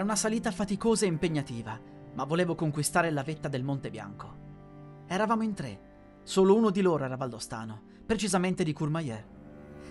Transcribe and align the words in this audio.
Era 0.00 0.08
una 0.08 0.18
salita 0.18 0.50
faticosa 0.50 1.04
e 1.04 1.08
impegnativa, 1.08 1.78
ma 2.14 2.24
volevo 2.24 2.54
conquistare 2.54 3.10
la 3.10 3.22
vetta 3.22 3.48
del 3.48 3.62
Monte 3.62 3.90
Bianco. 3.90 5.04
Eravamo 5.06 5.42
in 5.42 5.52
tre. 5.52 5.80
Solo 6.22 6.56
uno 6.56 6.70
di 6.70 6.80
loro 6.80 7.04
era 7.04 7.18
valdostano, 7.18 7.82
precisamente 8.06 8.64
di 8.64 8.72
Courmayeur. 8.72 9.22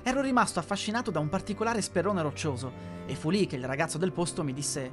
Ero 0.02 0.22
rimasto 0.22 0.58
affascinato 0.58 1.12
da 1.12 1.20
un 1.20 1.30
particolare 1.30 1.84
sperrone 1.84 2.24
roccioso 2.24 2.72
e 3.06 3.14
fu 3.14 3.30
lì 3.30 3.46
che 3.46 3.58
il 3.58 3.66
ragazzo 3.66 4.00
del 4.00 4.12
posto 4.12 4.44
mi 4.44 4.52
disse 4.52 4.92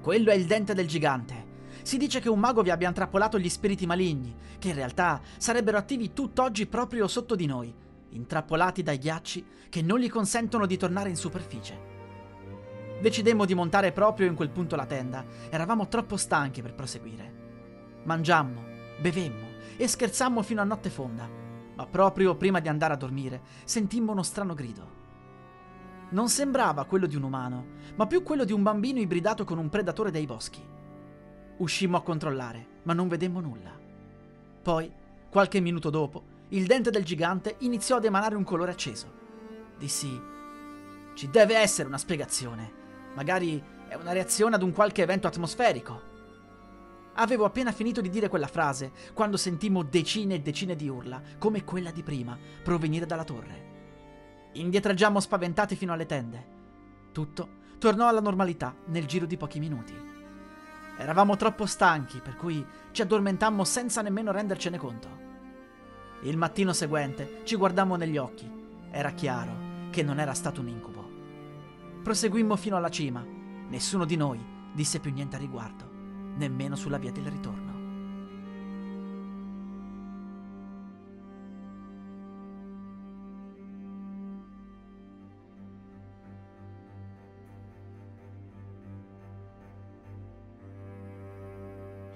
quello 0.00 0.30
è 0.30 0.34
il 0.34 0.46
dente 0.46 0.74
del 0.74 0.86
gigante. 0.86 1.46
Si 1.82 1.98
dice 1.98 2.20
che 2.20 2.28
un 2.28 2.38
mago 2.38 2.62
vi 2.62 2.70
abbia 2.70 2.86
intrappolato 2.86 3.40
gli 3.40 3.48
spiriti 3.48 3.84
maligni, 3.84 4.32
che 4.60 4.68
in 4.68 4.76
realtà 4.76 5.22
sarebbero 5.38 5.76
attivi 5.76 6.12
tutt'oggi 6.12 6.68
proprio 6.68 7.08
sotto 7.08 7.34
di 7.34 7.46
noi, 7.46 7.74
intrappolati 8.10 8.84
dai 8.84 8.98
ghiacci 8.98 9.44
che 9.68 9.82
non 9.82 9.98
gli 9.98 10.08
consentono 10.08 10.66
di 10.66 10.76
tornare 10.76 11.08
in 11.08 11.16
superficie. 11.16 11.95
Decidemmo 13.00 13.44
di 13.44 13.54
montare 13.54 13.92
proprio 13.92 14.26
in 14.26 14.34
quel 14.34 14.48
punto 14.48 14.74
la 14.74 14.86
tenda, 14.86 15.24
eravamo 15.50 15.86
troppo 15.86 16.16
stanchi 16.16 16.62
per 16.62 16.74
proseguire. 16.74 17.32
Mangiammo, 18.04 18.62
bevemmo 18.98 19.46
e 19.76 19.86
scherzammo 19.86 20.42
fino 20.42 20.62
a 20.62 20.64
notte 20.64 20.88
fonda, 20.88 21.28
ma 21.74 21.86
proprio 21.86 22.36
prima 22.36 22.58
di 22.60 22.68
andare 22.68 22.94
a 22.94 22.96
dormire 22.96 23.42
sentimmo 23.64 24.12
uno 24.12 24.22
strano 24.22 24.54
grido. 24.54 25.04
Non 26.08 26.30
sembrava 26.30 26.84
quello 26.84 27.06
di 27.06 27.16
un 27.16 27.24
umano, 27.24 27.66
ma 27.96 28.06
più 28.06 28.22
quello 28.22 28.44
di 28.44 28.52
un 28.52 28.62
bambino 28.62 28.98
ibridato 28.98 29.44
con 29.44 29.58
un 29.58 29.68
predatore 29.68 30.10
dei 30.10 30.24
boschi. 30.24 30.64
Uscimmo 31.58 31.98
a 31.98 32.02
controllare, 32.02 32.66
ma 32.84 32.94
non 32.94 33.08
vedemmo 33.08 33.40
nulla. 33.40 33.78
Poi, 34.62 34.90
qualche 35.28 35.60
minuto 35.60 35.90
dopo, 35.90 36.22
il 36.48 36.64
dente 36.64 36.90
del 36.90 37.04
gigante 37.04 37.56
iniziò 37.58 37.96
ad 37.96 38.04
emanare 38.04 38.36
un 38.36 38.44
colore 38.44 38.70
acceso. 38.70 39.12
Dissi: 39.76 40.20
Ci 41.14 41.28
deve 41.28 41.56
essere 41.56 41.88
una 41.88 41.98
spiegazione. 41.98 42.84
Magari 43.16 43.62
è 43.88 43.94
una 43.94 44.12
reazione 44.12 44.56
ad 44.56 44.62
un 44.62 44.72
qualche 44.72 45.02
evento 45.02 45.26
atmosferico. 45.26 46.14
Avevo 47.14 47.46
appena 47.46 47.72
finito 47.72 48.02
di 48.02 48.10
dire 48.10 48.28
quella 48.28 48.46
frase 48.46 48.92
quando 49.14 49.38
sentimmo 49.38 49.82
decine 49.82 50.34
e 50.34 50.40
decine 50.40 50.76
di 50.76 50.86
urla, 50.86 51.22
come 51.38 51.64
quella 51.64 51.90
di 51.90 52.02
prima, 52.02 52.38
provenire 52.62 53.06
dalla 53.06 53.24
torre. 53.24 53.74
Indietreggiammo 54.52 55.18
spaventati 55.18 55.76
fino 55.76 55.94
alle 55.94 56.04
tende. 56.04 56.46
Tutto 57.12 57.48
tornò 57.78 58.06
alla 58.06 58.20
normalità 58.20 58.74
nel 58.88 59.06
giro 59.06 59.24
di 59.24 59.38
pochi 59.38 59.60
minuti. 59.60 59.94
Eravamo 60.98 61.36
troppo 61.36 61.64
stanchi, 61.64 62.20
per 62.20 62.36
cui 62.36 62.64
ci 62.90 63.00
addormentammo 63.00 63.64
senza 63.64 64.02
nemmeno 64.02 64.30
rendercene 64.30 64.76
conto. 64.76 65.08
Il 66.22 66.36
mattino 66.36 66.74
seguente 66.74 67.40
ci 67.44 67.56
guardammo 67.56 67.96
negli 67.96 68.18
occhi. 68.18 68.50
Era 68.90 69.12
chiaro 69.12 69.88
che 69.88 70.02
non 70.02 70.20
era 70.20 70.34
stato 70.34 70.60
un 70.60 70.68
incubo. 70.68 70.95
Proseguimmo 72.06 72.54
fino 72.54 72.76
alla 72.76 72.88
cima. 72.88 73.26
Nessuno 73.68 74.04
di 74.04 74.14
noi 74.14 74.40
disse 74.72 75.00
più 75.00 75.12
niente 75.12 75.34
a 75.34 75.40
riguardo, 75.40 75.90
nemmeno 76.36 76.76
sulla 76.76 76.98
via 76.98 77.10
del 77.10 77.26
ritorno. 77.26 77.72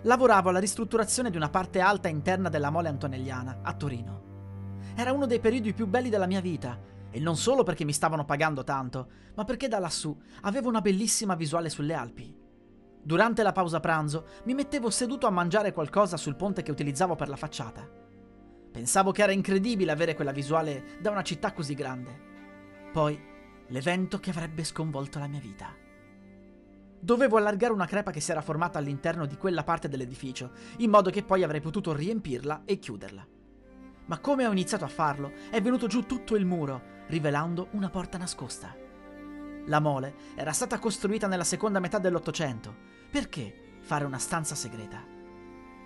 Lavoravo 0.02 0.50
alla 0.50 0.60
ristrutturazione 0.60 1.30
di 1.30 1.36
una 1.36 1.48
parte 1.48 1.80
alta 1.80 2.06
interna 2.06 2.48
della 2.48 2.70
mole 2.70 2.86
antonelliana, 2.86 3.58
a 3.62 3.74
Torino. 3.74 4.22
Era 4.94 5.10
uno 5.10 5.26
dei 5.26 5.40
periodi 5.40 5.72
più 5.72 5.88
belli 5.88 6.10
della 6.10 6.28
mia 6.28 6.40
vita, 6.40 6.78
e 7.10 7.20
non 7.20 7.36
solo 7.36 7.62
perché 7.62 7.84
mi 7.84 7.92
stavano 7.92 8.24
pagando 8.24 8.64
tanto, 8.64 9.08
ma 9.34 9.44
perché 9.44 9.68
da 9.68 9.78
lassù 9.78 10.16
avevo 10.42 10.68
una 10.68 10.80
bellissima 10.80 11.34
visuale 11.34 11.68
sulle 11.68 11.94
Alpi. 11.94 12.36
Durante 13.02 13.42
la 13.42 13.52
pausa 13.52 13.80
pranzo 13.80 14.26
mi 14.44 14.54
mettevo 14.54 14.90
seduto 14.90 15.26
a 15.26 15.30
mangiare 15.30 15.72
qualcosa 15.72 16.16
sul 16.16 16.36
ponte 16.36 16.62
che 16.62 16.70
utilizzavo 16.70 17.16
per 17.16 17.28
la 17.28 17.36
facciata. 17.36 17.88
Pensavo 18.70 19.10
che 19.10 19.22
era 19.22 19.32
incredibile 19.32 19.90
avere 19.90 20.14
quella 20.14 20.32
visuale 20.32 20.98
da 21.00 21.10
una 21.10 21.22
città 21.22 21.52
così 21.52 21.74
grande. 21.74 22.28
Poi, 22.92 23.18
l'evento 23.68 24.20
che 24.20 24.30
avrebbe 24.30 24.64
sconvolto 24.64 25.18
la 25.18 25.26
mia 25.26 25.40
vita. 25.40 25.74
Dovevo 27.02 27.38
allargare 27.38 27.72
una 27.72 27.86
crepa 27.86 28.10
che 28.10 28.20
si 28.20 28.30
era 28.30 28.42
formata 28.42 28.78
all'interno 28.78 29.24
di 29.24 29.38
quella 29.38 29.64
parte 29.64 29.88
dell'edificio, 29.88 30.50
in 30.78 30.90
modo 30.90 31.10
che 31.10 31.22
poi 31.22 31.42
avrei 31.42 31.60
potuto 31.62 31.94
riempirla 31.94 32.62
e 32.66 32.78
chiuderla. 32.78 33.26
Ma 34.06 34.18
come 34.18 34.46
ho 34.46 34.52
iniziato 34.52 34.84
a 34.84 34.88
farlo, 34.88 35.32
è 35.50 35.62
venuto 35.62 35.86
giù 35.86 36.04
tutto 36.04 36.36
il 36.36 36.44
muro, 36.44 36.98
rivelando 37.10 37.68
una 37.72 37.90
porta 37.90 38.16
nascosta. 38.16 38.74
La 39.66 39.80
mole 39.80 40.14
era 40.36 40.52
stata 40.52 40.78
costruita 40.78 41.26
nella 41.26 41.44
seconda 41.44 41.80
metà 41.80 41.98
dell'Ottocento. 41.98 42.74
Perché 43.10 43.78
fare 43.80 44.04
una 44.04 44.18
stanza 44.18 44.54
segreta? 44.54 45.04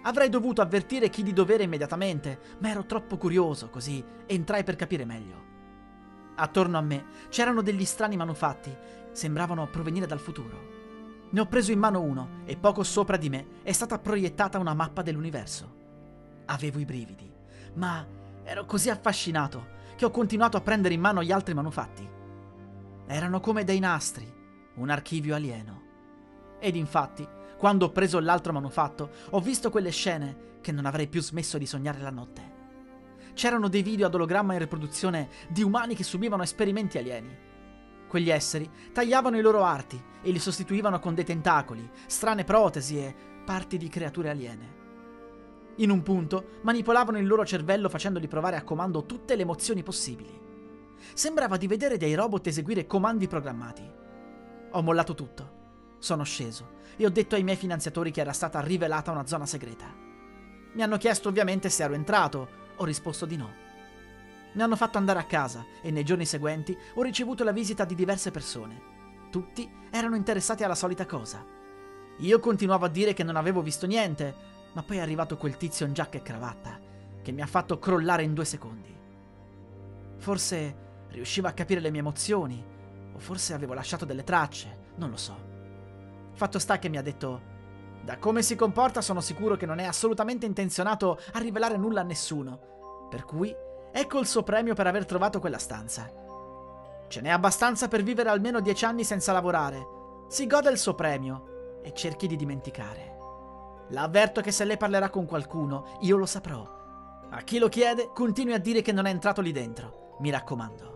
Avrei 0.02 0.28
dovuto 0.28 0.60
avvertire 0.60 1.08
chi 1.08 1.22
di 1.22 1.32
dovere 1.32 1.64
immediatamente, 1.64 2.38
ma 2.58 2.68
ero 2.68 2.84
troppo 2.84 3.16
curioso, 3.16 3.70
così 3.70 4.04
entrai 4.26 4.62
per 4.62 4.76
capire 4.76 5.06
meglio. 5.06 5.42
Attorno 6.36 6.76
a 6.76 6.82
me 6.82 7.04
c'erano 7.30 7.62
degli 7.62 7.84
strani 7.86 8.16
manufatti, 8.16 8.76
sembravano 9.12 9.68
provenire 9.68 10.06
dal 10.06 10.20
futuro. 10.20 10.72
Ne 11.30 11.40
ho 11.40 11.46
preso 11.46 11.72
in 11.72 11.78
mano 11.78 12.02
uno 12.02 12.42
e 12.44 12.56
poco 12.56 12.82
sopra 12.82 13.16
di 13.16 13.30
me 13.30 13.46
è 13.62 13.72
stata 13.72 13.98
proiettata 13.98 14.58
una 14.58 14.74
mappa 14.74 15.00
dell'universo. 15.00 15.82
Avevo 16.46 16.78
i 16.80 16.84
brividi, 16.84 17.32
ma 17.74 18.06
ero 18.42 18.66
così 18.66 18.90
affascinato 18.90 19.72
che 19.96 20.04
ho 20.04 20.10
continuato 20.10 20.56
a 20.56 20.60
prendere 20.60 20.94
in 20.94 21.00
mano 21.00 21.22
gli 21.22 21.32
altri 21.32 21.54
manufatti. 21.54 22.08
Erano 23.06 23.40
come 23.40 23.64
dei 23.64 23.78
nastri, 23.78 24.32
un 24.76 24.90
archivio 24.90 25.34
alieno. 25.34 25.82
Ed 26.58 26.76
infatti, 26.76 27.26
quando 27.56 27.86
ho 27.86 27.90
preso 27.90 28.20
l'altro 28.20 28.52
manufatto, 28.52 29.10
ho 29.30 29.40
visto 29.40 29.70
quelle 29.70 29.90
scene 29.90 30.52
che 30.60 30.72
non 30.72 30.86
avrei 30.86 31.08
più 31.08 31.20
smesso 31.20 31.58
di 31.58 31.66
sognare 31.66 32.00
la 32.00 32.10
notte. 32.10 32.52
C'erano 33.34 33.68
dei 33.68 33.82
video 33.82 34.06
ad 34.06 34.14
ologramma 34.14 34.52
in 34.52 34.60
riproduzione 34.60 35.28
di 35.48 35.62
umani 35.62 35.94
che 35.94 36.04
subivano 36.04 36.42
esperimenti 36.42 36.98
alieni 36.98 37.52
Quegli 38.14 38.30
esseri 38.30 38.70
tagliavano 38.92 39.36
i 39.36 39.42
loro 39.42 39.64
arti 39.64 40.00
e 40.22 40.30
li 40.30 40.38
sostituivano 40.38 41.00
con 41.00 41.16
dei 41.16 41.24
tentacoli, 41.24 41.90
strane 42.06 42.44
protesi 42.44 42.96
e 42.96 43.12
parti 43.44 43.76
di 43.76 43.88
creature 43.88 44.30
aliene. 44.30 44.83
In 45.76 45.90
un 45.90 46.02
punto 46.02 46.58
manipolavano 46.62 47.18
il 47.18 47.26
loro 47.26 47.44
cervello 47.44 47.88
facendoli 47.88 48.28
provare 48.28 48.56
a 48.56 48.62
comando 48.62 49.04
tutte 49.04 49.34
le 49.34 49.42
emozioni 49.42 49.82
possibili. 49.82 50.40
Sembrava 51.12 51.56
di 51.56 51.66
vedere 51.66 51.96
dei 51.96 52.14
robot 52.14 52.46
eseguire 52.46 52.86
comandi 52.86 53.26
programmati. 53.26 53.90
Ho 54.70 54.82
mollato 54.82 55.14
tutto. 55.14 55.62
Sono 55.98 56.22
sceso 56.22 56.82
e 56.96 57.04
ho 57.04 57.10
detto 57.10 57.34
ai 57.34 57.42
miei 57.42 57.56
finanziatori 57.56 58.12
che 58.12 58.20
era 58.20 58.32
stata 58.32 58.60
rivelata 58.60 59.10
una 59.10 59.26
zona 59.26 59.46
segreta. 59.46 59.92
Mi 60.74 60.82
hanno 60.82 60.96
chiesto 60.96 61.28
ovviamente 61.28 61.68
se 61.68 61.82
ero 61.82 61.94
entrato, 61.94 62.48
ho 62.76 62.84
risposto 62.84 63.26
di 63.26 63.36
no. 63.36 63.62
Mi 64.52 64.62
hanno 64.62 64.76
fatto 64.76 64.98
andare 64.98 65.18
a 65.18 65.24
casa 65.24 65.64
e 65.82 65.90
nei 65.90 66.04
giorni 66.04 66.24
seguenti 66.24 66.76
ho 66.94 67.02
ricevuto 67.02 67.42
la 67.42 67.52
visita 67.52 67.84
di 67.84 67.96
diverse 67.96 68.30
persone. 68.30 68.92
Tutti 69.30 69.68
erano 69.90 70.14
interessati 70.14 70.62
alla 70.62 70.76
solita 70.76 71.06
cosa. 71.06 71.44
Io 72.18 72.38
continuavo 72.38 72.84
a 72.84 72.88
dire 72.88 73.12
che 73.12 73.24
non 73.24 73.34
avevo 73.34 73.62
visto 73.62 73.86
niente, 73.86 74.53
ma 74.74 74.82
poi 74.82 74.98
è 74.98 75.00
arrivato 75.00 75.36
quel 75.36 75.56
tizio 75.56 75.86
in 75.86 75.92
giacca 75.92 76.18
e 76.18 76.22
cravatta 76.22 76.78
che 77.22 77.32
mi 77.32 77.40
ha 77.40 77.46
fatto 77.46 77.78
crollare 77.78 78.22
in 78.22 78.34
due 78.34 78.44
secondi. 78.44 78.94
Forse 80.18 80.76
riusciva 81.08 81.48
a 81.48 81.52
capire 81.52 81.80
le 81.80 81.90
mie 81.90 82.00
emozioni, 82.00 82.62
o 83.12 83.18
forse 83.18 83.54
avevo 83.54 83.72
lasciato 83.72 84.04
delle 84.04 84.24
tracce, 84.24 84.92
non 84.96 85.10
lo 85.10 85.16
so. 85.16 85.36
Fatto 86.34 86.58
sta 86.58 86.78
che 86.78 86.88
mi 86.88 86.98
ha 86.98 87.02
detto: 87.02 87.40
Da 88.02 88.18
come 88.18 88.42
si 88.42 88.54
comporta, 88.54 89.00
sono 89.00 89.20
sicuro 89.20 89.56
che 89.56 89.66
non 89.66 89.78
è 89.78 89.84
assolutamente 89.84 90.46
intenzionato 90.46 91.18
a 91.32 91.38
rivelare 91.38 91.76
nulla 91.76 92.02
a 92.02 92.04
nessuno. 92.04 93.08
Per 93.08 93.24
cui 93.24 93.54
Ecco 93.96 94.18
il 94.18 94.26
suo 94.26 94.42
premio 94.42 94.74
per 94.74 94.88
aver 94.88 95.06
trovato 95.06 95.38
quella 95.38 95.56
stanza. 95.56 96.10
Ce 97.06 97.20
n'è 97.20 97.28
abbastanza 97.28 97.86
per 97.86 98.02
vivere 98.02 98.28
almeno 98.28 98.58
dieci 98.58 98.84
anni 98.84 99.04
senza 99.04 99.30
lavorare. 99.30 99.86
Si 100.26 100.48
goda 100.48 100.68
il 100.68 100.78
suo 100.78 100.96
premio 100.96 101.80
e 101.80 101.92
cerchi 101.94 102.26
di 102.26 102.34
dimenticare. 102.34 103.13
La 103.88 104.02
avverto 104.02 104.40
che 104.40 104.50
se 104.50 104.64
lei 104.64 104.76
parlerà 104.76 105.10
con 105.10 105.26
qualcuno, 105.26 105.98
io 106.00 106.16
lo 106.16 106.26
saprò. 106.26 106.82
A 107.30 107.40
chi 107.42 107.58
lo 107.58 107.68
chiede, 107.68 108.10
continui 108.14 108.54
a 108.54 108.58
dire 108.58 108.80
che 108.80 108.92
non 108.92 109.06
è 109.06 109.10
entrato 109.10 109.40
lì 109.40 109.52
dentro. 109.52 110.16
Mi 110.20 110.30
raccomando. 110.30 110.92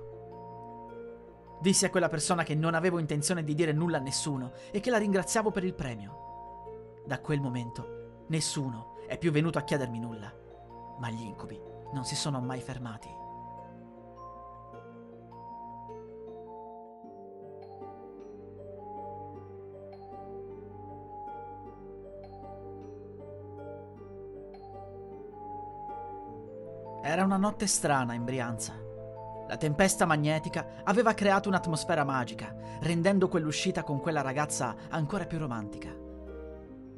Dissi 1.61 1.85
a 1.85 1.91
quella 1.91 2.09
persona 2.09 2.45
che 2.45 2.55
non 2.55 2.75
avevo 2.75 2.99
intenzione 2.99 3.43
di 3.43 3.55
dire 3.55 3.73
nulla 3.73 3.99
a 3.99 4.01
nessuno 4.01 4.53
e 4.71 4.81
che 4.81 4.91
la 4.91 4.99
ringraziavo 4.99 5.51
per 5.51 5.65
il 5.65 5.75
premio. 5.75 7.03
Da 7.05 7.21
quel 7.21 7.41
momento 7.41 8.25
nessuno 8.29 8.99
è 9.09 9.19
più 9.19 9.33
venuto 9.33 9.59
a 9.59 9.63
chiedermi 9.63 9.99
nulla, 9.99 10.33
ma 10.99 11.11
gli 11.11 11.23
incubi 11.23 11.61
non 11.93 12.05
si 12.05 12.15
sono 12.15 12.41
mai 12.41 12.61
fermati. 12.61 13.18
Era 27.03 27.23
una 27.23 27.37
notte 27.37 27.67
strana 27.67 28.15
in 28.15 28.25
Brianza. 28.25 28.75
La 29.49 29.57
tempesta 29.57 30.05
magnetica 30.05 30.83
aveva 30.85 31.15
creato 31.15 31.49
un'atmosfera 31.49 32.05
magica, 32.05 32.55
rendendo 32.81 33.29
quell'uscita 33.29 33.83
con 33.83 34.01
quella 34.01 34.21
ragazza 34.21 34.75
ancora 34.89 35.25
più 35.25 35.39
romantica. 35.39 35.95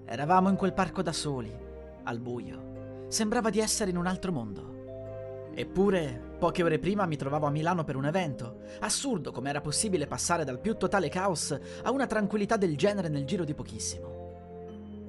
Eravamo 0.04 0.48
in 0.48 0.56
quel 0.56 0.72
parco 0.72 1.02
da 1.02 1.12
soli, 1.12 1.54
al 2.02 2.18
buio. 2.18 3.06
Sembrava 3.08 3.50
di 3.50 3.60
essere 3.60 3.90
in 3.90 3.96
un 3.96 4.06
altro 4.06 4.32
mondo. 4.32 5.50
Eppure, 5.54 6.34
poche 6.38 6.62
ore 6.62 6.78
prima 6.78 7.06
mi 7.06 7.16
trovavo 7.16 7.46
a 7.46 7.50
Milano 7.50 7.84
per 7.84 7.96
un 7.96 8.06
evento. 8.06 8.62
Assurdo 8.80 9.30
come 9.30 9.50
era 9.50 9.60
possibile 9.60 10.06
passare 10.06 10.44
dal 10.44 10.60
più 10.60 10.76
totale 10.76 11.08
caos 11.08 11.56
a 11.82 11.90
una 11.90 12.06
tranquillità 12.06 12.56
del 12.56 12.76
genere 12.76 13.08
nel 13.08 13.26
giro 13.26 13.44
di 13.44 13.54
pochissimo. 13.54 14.18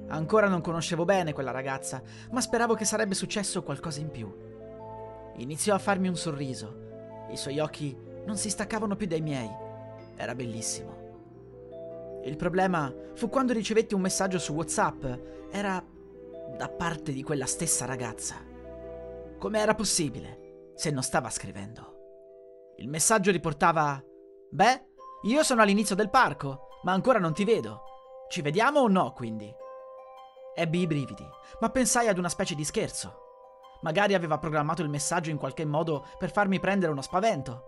Ancora 0.08 0.48
non 0.48 0.60
conoscevo 0.60 1.06
bene 1.06 1.32
quella 1.32 1.50
ragazza, 1.50 2.02
ma 2.30 2.40
speravo 2.40 2.74
che 2.74 2.84
sarebbe 2.84 3.14
successo 3.14 3.62
qualcosa 3.62 4.00
in 4.00 4.10
più. 4.10 4.41
Iniziò 5.36 5.74
a 5.74 5.78
farmi 5.78 6.08
un 6.08 6.16
sorriso 6.16 6.82
i 7.32 7.36
suoi 7.38 7.58
occhi 7.58 7.96
non 8.26 8.36
si 8.36 8.50
staccavano 8.50 8.94
più 8.94 9.06
dai 9.06 9.22
miei. 9.22 9.50
Era 10.16 10.34
bellissimo. 10.34 11.00
Il 12.24 12.36
problema 12.36 12.92
fu 13.14 13.28
quando 13.28 13.54
ricevetti 13.54 13.94
un 13.94 14.02
messaggio 14.02 14.38
su 14.38 14.52
WhatsApp. 14.52 15.04
Era 15.50 15.82
da 16.56 16.68
parte 16.68 17.12
di 17.12 17.22
quella 17.22 17.46
stessa 17.46 17.86
ragazza. 17.86 18.36
Come 19.38 19.58
era 19.58 19.74
possibile 19.74 20.72
se 20.74 20.90
non 20.90 21.02
stava 21.02 21.30
scrivendo? 21.30 22.74
Il 22.76 22.88
messaggio 22.88 23.30
riportava: 23.30 24.00
Beh, 24.50 24.86
io 25.22 25.42
sono 25.42 25.62
all'inizio 25.62 25.96
del 25.96 26.10
parco, 26.10 26.68
ma 26.82 26.92
ancora 26.92 27.18
non 27.18 27.32
ti 27.32 27.44
vedo. 27.44 27.82
Ci 28.28 28.42
vediamo 28.42 28.80
o 28.80 28.88
no, 28.88 29.12
quindi? 29.12 29.52
Ebbi 30.54 30.80
i 30.80 30.86
brividi, 30.86 31.26
ma 31.60 31.70
pensai 31.70 32.08
ad 32.08 32.18
una 32.18 32.28
specie 32.28 32.54
di 32.54 32.64
scherzo. 32.64 33.21
Magari 33.82 34.14
aveva 34.14 34.38
programmato 34.38 34.82
il 34.82 34.88
messaggio 34.88 35.30
in 35.30 35.38
qualche 35.38 35.64
modo 35.64 36.06
per 36.18 36.30
farmi 36.30 36.60
prendere 36.60 36.92
uno 36.92 37.02
spavento. 37.02 37.64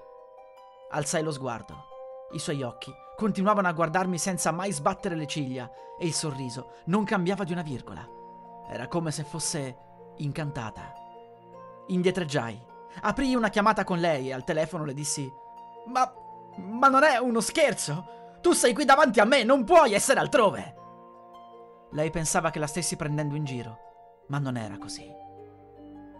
Alzai 0.90 1.22
lo 1.22 1.32
sguardo. 1.32 1.92
I 2.32 2.38
suoi 2.38 2.62
occhi 2.62 2.92
continuavano 3.16 3.68
a 3.68 3.72
guardarmi 3.72 4.18
senza 4.18 4.50
mai 4.52 4.72
sbattere 4.72 5.16
le 5.16 5.26
ciglia 5.26 5.70
e 5.98 6.06
il 6.06 6.12
sorriso 6.12 6.74
non 6.86 7.04
cambiava 7.04 7.44
di 7.44 7.52
una 7.52 7.62
virgola. 7.62 8.08
Era 8.68 8.86
come 8.86 9.10
se 9.10 9.24
fosse 9.24 9.76
incantata. 10.18 10.92
Indietreggiai. 11.88 12.72
Aprii 13.02 13.34
una 13.34 13.48
chiamata 13.48 13.82
con 13.82 13.98
lei 13.98 14.28
e 14.28 14.32
al 14.32 14.44
telefono 14.44 14.84
le 14.84 14.94
dissi: 14.94 15.30
Ma. 15.86 16.12
Ma 16.56 16.86
non 16.86 17.02
è 17.02 17.16
uno 17.16 17.40
scherzo! 17.40 18.38
Tu 18.40 18.52
sei 18.52 18.72
qui 18.72 18.84
davanti 18.84 19.18
a 19.18 19.24
me, 19.24 19.42
non 19.42 19.64
puoi 19.64 19.92
essere 19.92 20.20
altrove! 20.20 20.74
Lei 21.90 22.10
pensava 22.10 22.50
che 22.50 22.60
la 22.60 22.68
stessi 22.68 22.94
prendendo 22.94 23.34
in 23.34 23.44
giro, 23.44 23.78
ma 24.28 24.38
non 24.38 24.56
era 24.56 24.78
così 24.78 25.23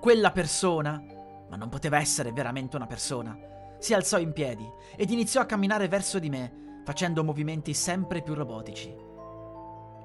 quella 0.04 0.32
persona, 0.32 1.02
ma 1.48 1.56
non 1.56 1.70
poteva 1.70 1.98
essere 1.98 2.30
veramente 2.30 2.76
una 2.76 2.86
persona, 2.86 3.34
si 3.78 3.94
alzò 3.94 4.18
in 4.18 4.34
piedi 4.34 4.70
ed 4.96 5.08
iniziò 5.08 5.40
a 5.40 5.46
camminare 5.46 5.88
verso 5.88 6.18
di 6.18 6.28
me, 6.28 6.82
facendo 6.84 7.24
movimenti 7.24 7.72
sempre 7.72 8.20
più 8.20 8.34
robotici. 8.34 8.94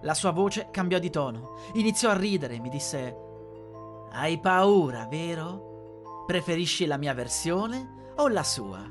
La 0.03 0.13
sua 0.13 0.31
voce 0.31 0.69
cambiò 0.71 0.99
di 0.99 1.09
tono, 1.09 1.57
iniziò 1.73 2.11
a 2.11 2.17
ridere 2.17 2.53
e 2.53 2.59
mi 2.61 2.69
disse: 2.69 3.13
Hai 4.11 4.39
paura, 4.39 5.05
vero? 5.07 6.23
Preferisci 6.25 6.85
la 6.85 6.95
mia 6.95 7.13
versione 7.13 8.13
o 8.15 8.29
la 8.29 8.43
sua? 8.43 8.89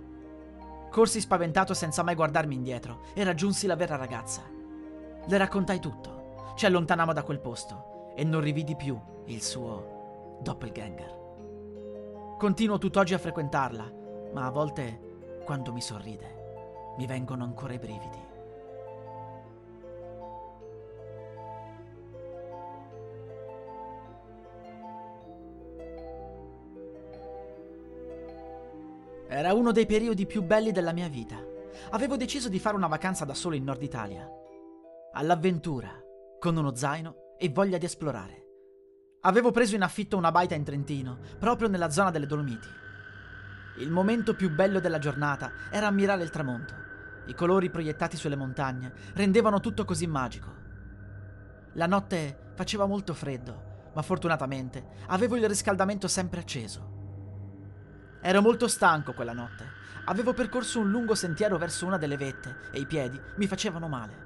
Corsi 0.91 1.23
spaventato 1.23 1.73
senza 1.73 2.03
mai 2.03 2.17
guardarmi 2.17 2.55
indietro 2.55 3.01
e 3.15 3.25
raggiunsi 3.25 3.67
la 3.67 3.77
vera 3.77 3.97
ragazza. 3.97 4.43
Le 5.25 5.39
raccontai 5.39 5.81
tutto. 5.81 6.53
Ci 6.55 6.67
allontanammo 6.67 7.15
da 7.15 7.23
quel 7.23 7.41
posto 7.41 8.13
e 8.15 8.25
non 8.25 8.43
rividi 8.43 8.77
più 8.77 9.01
il 9.25 9.43
suo 9.43 9.97
doppelganger. 10.41 11.17
Continuo 12.39 12.79
tutt'oggi 12.79 13.15
a 13.15 13.19
frequentarla, 13.19 13.93
ma 14.33 14.47
a 14.47 14.51
volte, 14.51 15.41
quando 15.45 15.73
mi 15.73 15.81
sorride, 15.81 16.95
mi 16.97 17.07
vengono 17.07 17.45
ancora 17.45 17.73
i 17.73 17.79
brividi. 17.79 18.27
Era 29.31 29.53
uno 29.53 29.73
dei 29.73 29.87
periodi 29.87 30.27
più 30.27 30.43
belli 30.43 30.73
della 30.73 30.93
mia 30.93 31.09
vita. 31.09 31.37
Avevo 31.91 32.17
deciso 32.17 32.49
di 32.49 32.59
fare 32.59 32.77
una 32.77 32.87
vacanza 32.87 33.25
da 33.25 33.35
solo 33.35 33.55
in 33.55 33.65
Nord 33.65 33.83
Italia. 33.83 34.29
All'avventura, 35.13 35.91
con 36.39 36.57
uno 36.57 36.75
zaino 36.75 37.35
e 37.39 37.49
voglia 37.51 37.79
di 37.79 37.85
esplorare. 37.85 38.48
Avevo 39.29 39.51
preso 39.51 39.75
in 39.75 39.83
affitto 39.83 40.17
una 40.17 40.31
baita 40.31 40.55
in 40.55 40.65
Trentino, 40.65 41.19
proprio 41.39 41.69
nella 41.69 41.91
zona 41.91 42.11
delle 42.11 42.25
Dolomiti. 42.25 42.67
Il 43.77 43.91
momento 43.91 44.35
più 44.35 44.51
bello 44.51 44.81
della 44.81 44.99
giornata 44.99 45.53
era 45.71 45.87
ammirare 45.87 46.23
il 46.23 46.31
tramonto. 46.31 46.75
I 47.27 47.35
colori 47.35 47.69
proiettati 47.69 48.17
sulle 48.17 48.37
montagne 48.37 48.91
rendevano 49.13 49.61
tutto 49.61 49.85
così 49.85 50.07
magico. 50.07 50.51
La 51.75 51.87
notte 51.87 52.53
faceva 52.55 52.87
molto 52.87 53.13
freddo, 53.13 53.91
ma 53.93 54.01
fortunatamente 54.01 54.83
avevo 55.09 55.37
il 55.37 55.47
riscaldamento 55.47 56.09
sempre 56.09 56.41
acceso. 56.41 56.97
Ero 58.23 58.41
molto 58.41 58.67
stanco 58.67 59.13
quella 59.13 59.35
notte. 59.35 59.73
Avevo 60.07 60.33
percorso 60.33 60.81
un 60.81 60.89
lungo 60.89 61.15
sentiero 61.15 61.59
verso 61.59 61.85
una 61.85 61.99
delle 61.99 62.17
vette 62.17 62.61
e 62.73 62.81
i 62.81 62.87
piedi 62.87 63.21
mi 63.37 63.47
facevano 63.47 63.89
male. 63.89 64.25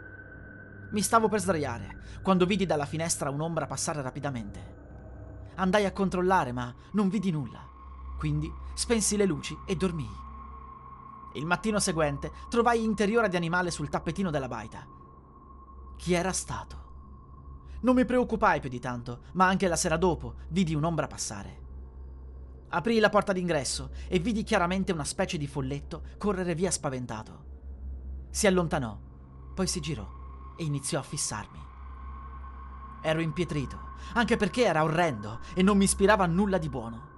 Mi 0.91 1.03
stavo 1.03 1.29
per 1.29 1.41
sdraiare 1.41 1.97
quando 2.23 2.47
vidi 2.47 2.67
dalla 2.67 2.87
finestra 2.87 3.31
un'ombra 3.31 3.67
passare 3.67 4.01
rapidamente. 4.01 4.81
Andai 5.57 5.85
a 5.85 5.93
controllare, 5.93 6.53
ma 6.53 6.75
non 6.93 7.09
vidi 7.09 7.31
nulla. 7.31 7.69
Quindi 8.19 8.53
spensi 8.75 9.17
le 9.17 9.27
luci 9.27 9.57
e 9.67 9.77
dormii. 9.77 10.21
Il 11.35 11.47
mattino 11.47 11.79
seguente 11.79 12.31
trovai 12.49 12.85
interiora 12.85 13.27
di 13.27 13.37
animale 13.37 13.71
sul 13.71 13.89
tappetino 13.89 14.31
della 14.31 14.49
baita. 14.49 14.87
Chi 15.97 16.13
era 16.13 16.32
stato? 16.32 16.81
Non 17.81 17.94
mi 17.94 18.05
preoccupai 18.05 18.61
più 18.61 18.69
di 18.69 18.79
tanto, 18.79 19.23
ma 19.32 19.47
anche 19.47 19.67
la 19.67 19.77
sera 19.77 19.97
dopo 19.97 20.35
vidi 20.49 20.75
un'ombra 20.75 21.06
passare. 21.06 21.61
Aprii 22.69 23.01
la 23.01 23.09
porta 23.09 23.32
d'ingresso 23.32 23.91
e 24.09 24.19
vidi 24.19 24.44
chiaramente 24.44 24.93
una 24.93 25.05
specie 25.05 25.37
di 25.37 25.47
folletto 25.47 26.03
correre 26.17 26.55
via 26.55 26.71
spaventato. 26.71 27.44
Si 28.31 28.47
allontanò, 28.47 28.99
poi 29.55 29.67
si 29.67 29.81
girò 29.81 30.09
e 30.56 30.65
iniziò 30.65 30.99
a 30.99 31.03
fissarmi. 31.03 31.71
Ero 33.03 33.21
impietrito, 33.21 33.91
anche 34.15 34.37
perché 34.37 34.65
era 34.65 34.85
orrendo 34.85 35.41
e 35.55 35.63
non 35.63 35.77
mi 35.77 35.85
ispirava 35.85 36.25
a 36.25 36.29
nulla 36.29 36.59
di 36.59 36.69
buono. 36.69 37.11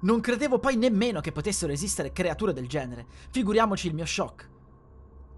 Non 0.00 0.20
credevo 0.20 0.58
poi 0.58 0.76
nemmeno 0.76 1.20
che 1.20 1.32
potessero 1.32 1.72
esistere 1.72 2.12
creature 2.12 2.54
del 2.54 2.66
genere, 2.66 3.06
figuriamoci 3.30 3.86
il 3.86 3.94
mio 3.94 4.06
shock. 4.06 4.48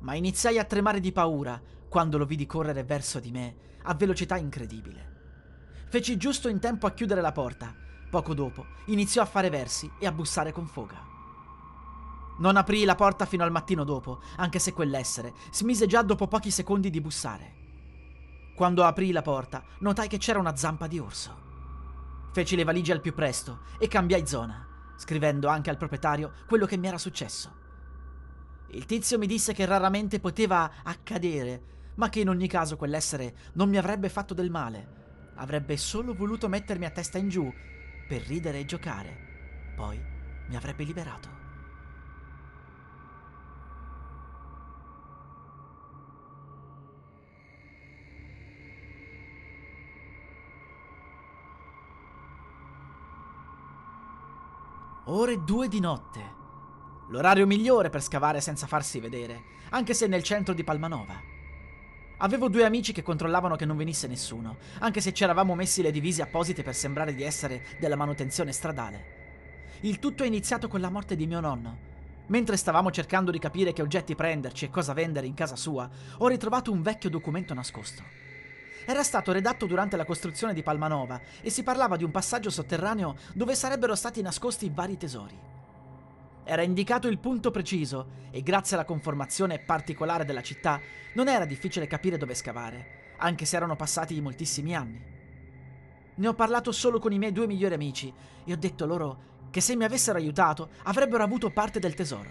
Ma 0.00 0.14
iniziai 0.14 0.58
a 0.58 0.64
tremare 0.64 1.00
di 1.00 1.10
paura 1.10 1.60
quando 1.88 2.16
lo 2.16 2.24
vidi 2.24 2.46
correre 2.46 2.84
verso 2.84 3.18
di 3.18 3.32
me 3.32 3.56
a 3.82 3.94
velocità 3.94 4.36
incredibile. 4.36 5.10
Feci 5.88 6.16
giusto 6.16 6.48
in 6.48 6.60
tempo 6.60 6.86
a 6.86 6.92
chiudere 6.92 7.20
la 7.20 7.32
porta. 7.32 7.74
Poco 8.08 8.34
dopo 8.34 8.66
iniziò 8.86 9.22
a 9.22 9.26
fare 9.26 9.50
versi 9.50 9.90
e 9.98 10.06
a 10.06 10.12
bussare 10.12 10.52
con 10.52 10.66
foga. 10.66 11.10
Non 12.38 12.56
aprii 12.56 12.84
la 12.84 12.94
porta 12.94 13.26
fino 13.26 13.42
al 13.42 13.50
mattino 13.50 13.84
dopo, 13.84 14.20
anche 14.36 14.58
se 14.58 14.72
quell'essere 14.72 15.34
smise 15.50 15.86
già 15.86 16.02
dopo 16.02 16.28
pochi 16.28 16.50
secondi 16.50 16.88
di 16.88 17.00
bussare. 17.00 17.61
Quando 18.54 18.84
aprii 18.84 19.12
la 19.12 19.22
porta, 19.22 19.64
notai 19.78 20.08
che 20.08 20.18
c'era 20.18 20.38
una 20.38 20.56
zampa 20.56 20.86
di 20.86 20.98
orso. 20.98 21.50
Feci 22.32 22.54
le 22.54 22.64
valigie 22.64 22.92
al 22.92 23.00
più 23.00 23.14
presto 23.14 23.60
e 23.78 23.88
cambiai 23.88 24.26
zona, 24.26 24.66
scrivendo 24.96 25.48
anche 25.48 25.70
al 25.70 25.76
proprietario 25.76 26.32
quello 26.46 26.66
che 26.66 26.76
mi 26.76 26.86
era 26.86 26.98
successo. 26.98 27.60
Il 28.68 28.86
tizio 28.86 29.18
mi 29.18 29.26
disse 29.26 29.52
che 29.52 29.64
raramente 29.64 30.20
poteva 30.20 30.70
accadere, 30.82 31.62
ma 31.96 32.08
che 32.08 32.20
in 32.20 32.28
ogni 32.28 32.46
caso 32.46 32.76
quell'essere 32.76 33.34
non 33.54 33.68
mi 33.68 33.78
avrebbe 33.78 34.08
fatto 34.08 34.32
del 34.34 34.50
male. 34.50 35.00
Avrebbe 35.36 35.76
solo 35.76 36.14
voluto 36.14 36.48
mettermi 36.48 36.84
a 36.84 36.90
testa 36.90 37.18
in 37.18 37.28
giù 37.28 37.52
per 38.06 38.22
ridere 38.22 38.60
e 38.60 38.64
giocare. 38.64 39.72
Poi 39.74 40.00
mi 40.48 40.56
avrebbe 40.56 40.84
liberato. 40.84 41.41
Ore 55.06 55.42
due 55.42 55.66
di 55.66 55.80
notte. 55.80 56.20
L'orario 57.08 57.44
migliore 57.44 57.90
per 57.90 58.00
scavare 58.00 58.40
senza 58.40 58.68
farsi 58.68 59.00
vedere, 59.00 59.42
anche 59.70 59.94
se 59.94 60.06
nel 60.06 60.22
centro 60.22 60.54
di 60.54 60.62
Palmanova. 60.62 61.20
Avevo 62.18 62.48
due 62.48 62.64
amici 62.64 62.92
che 62.92 63.02
controllavano 63.02 63.56
che 63.56 63.64
non 63.64 63.76
venisse 63.76 64.06
nessuno, 64.06 64.58
anche 64.78 65.00
se 65.00 65.12
ci 65.12 65.24
eravamo 65.24 65.56
messi 65.56 65.82
le 65.82 65.90
divise 65.90 66.22
apposite 66.22 66.62
per 66.62 66.76
sembrare 66.76 67.16
di 67.16 67.24
essere 67.24 67.64
della 67.80 67.96
manutenzione 67.96 68.52
stradale. 68.52 69.80
Il 69.80 69.98
tutto 69.98 70.22
è 70.22 70.26
iniziato 70.28 70.68
con 70.68 70.80
la 70.80 70.88
morte 70.88 71.16
di 71.16 71.26
mio 71.26 71.40
nonno. 71.40 71.78
Mentre 72.28 72.56
stavamo 72.56 72.92
cercando 72.92 73.32
di 73.32 73.40
capire 73.40 73.72
che 73.72 73.82
oggetti 73.82 74.14
prenderci 74.14 74.66
e 74.66 74.70
cosa 74.70 74.92
vendere 74.92 75.26
in 75.26 75.34
casa 75.34 75.56
sua, 75.56 75.90
ho 76.18 76.28
ritrovato 76.28 76.70
un 76.70 76.80
vecchio 76.80 77.10
documento 77.10 77.54
nascosto. 77.54 78.04
Era 78.84 79.02
stato 79.02 79.32
redatto 79.32 79.66
durante 79.66 79.96
la 79.96 80.04
costruzione 80.04 80.54
di 80.54 80.62
Palmanova 80.62 81.20
e 81.40 81.50
si 81.50 81.62
parlava 81.62 81.96
di 81.96 82.04
un 82.04 82.10
passaggio 82.10 82.50
sotterraneo 82.50 83.16
dove 83.34 83.54
sarebbero 83.54 83.94
stati 83.94 84.22
nascosti 84.22 84.70
vari 84.74 84.96
tesori. 84.96 85.38
Era 86.44 86.62
indicato 86.62 87.06
il 87.06 87.18
punto 87.18 87.52
preciso 87.52 88.20
e 88.32 88.42
grazie 88.42 88.74
alla 88.74 88.84
conformazione 88.84 89.60
particolare 89.60 90.24
della 90.24 90.42
città 90.42 90.80
non 91.14 91.28
era 91.28 91.44
difficile 91.44 91.86
capire 91.86 92.16
dove 92.16 92.34
scavare, 92.34 93.14
anche 93.18 93.44
se 93.44 93.56
erano 93.56 93.76
passati 93.76 94.20
moltissimi 94.20 94.74
anni. 94.74 95.00
Ne 96.14 96.28
ho 96.28 96.34
parlato 96.34 96.72
solo 96.72 96.98
con 96.98 97.12
i 97.12 97.18
miei 97.18 97.32
due 97.32 97.46
migliori 97.46 97.74
amici 97.74 98.12
e 98.44 98.52
ho 98.52 98.56
detto 98.56 98.86
loro 98.86 99.30
che 99.50 99.60
se 99.60 99.76
mi 99.76 99.84
avessero 99.84 100.18
aiutato 100.18 100.70
avrebbero 100.84 101.22
avuto 101.22 101.50
parte 101.50 101.78
del 101.78 101.94
tesoro. 101.94 102.30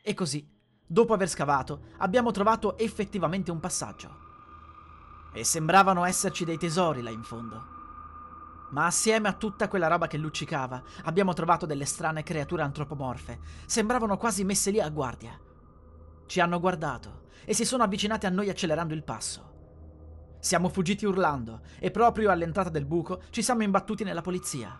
E 0.00 0.14
così, 0.14 0.48
dopo 0.86 1.12
aver 1.12 1.28
scavato, 1.28 1.88
abbiamo 1.98 2.30
trovato 2.30 2.78
effettivamente 2.78 3.50
un 3.50 3.60
passaggio. 3.60 4.27
E 5.38 5.44
sembravano 5.44 6.04
esserci 6.04 6.44
dei 6.44 6.58
tesori 6.58 7.00
là 7.00 7.10
in 7.10 7.22
fondo. 7.22 7.76
Ma 8.70 8.86
assieme 8.86 9.28
a 9.28 9.34
tutta 9.34 9.68
quella 9.68 9.86
roba 9.86 10.08
che 10.08 10.18
luccicava, 10.18 10.82
abbiamo 11.04 11.32
trovato 11.32 11.64
delle 11.64 11.84
strane 11.84 12.24
creature 12.24 12.62
antropomorfe. 12.62 13.38
Sembravano 13.64 14.16
quasi 14.16 14.42
messe 14.42 14.72
lì 14.72 14.80
a 14.80 14.88
guardia. 14.88 15.38
Ci 16.26 16.40
hanno 16.40 16.58
guardato 16.58 17.26
e 17.44 17.54
si 17.54 17.64
sono 17.64 17.84
avvicinate 17.84 18.26
a 18.26 18.30
noi 18.30 18.48
accelerando 18.48 18.94
il 18.94 19.04
passo. 19.04 20.36
Siamo 20.40 20.68
fuggiti 20.70 21.06
urlando 21.06 21.60
e 21.78 21.92
proprio 21.92 22.32
all'entrata 22.32 22.68
del 22.68 22.84
buco 22.84 23.22
ci 23.30 23.40
siamo 23.40 23.62
imbattuti 23.62 24.02
nella 24.02 24.22
polizia. 24.22 24.76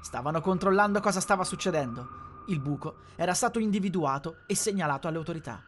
Stavano 0.00 0.40
controllando 0.40 0.98
cosa 1.00 1.20
stava 1.20 1.44
succedendo. 1.44 2.42
Il 2.46 2.60
buco 2.60 3.00
era 3.16 3.34
stato 3.34 3.58
individuato 3.58 4.44
e 4.46 4.56
segnalato 4.56 5.08
alle 5.08 5.18
autorità. 5.18 5.62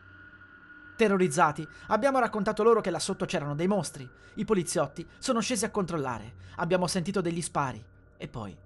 Terrorizzati, 0.96 1.66
abbiamo 1.88 2.18
raccontato 2.18 2.62
loro 2.62 2.80
che 2.80 2.90
là 2.90 2.98
sotto 2.98 3.26
c'erano 3.26 3.54
dei 3.54 3.66
mostri. 3.66 4.10
I 4.36 4.44
poliziotti 4.44 5.06
sono 5.18 5.40
scesi 5.40 5.66
a 5.66 5.70
controllare. 5.70 6.36
Abbiamo 6.56 6.86
sentito 6.86 7.20
degli 7.20 7.42
spari. 7.42 7.84
E 8.16 8.28
poi, 8.28 8.56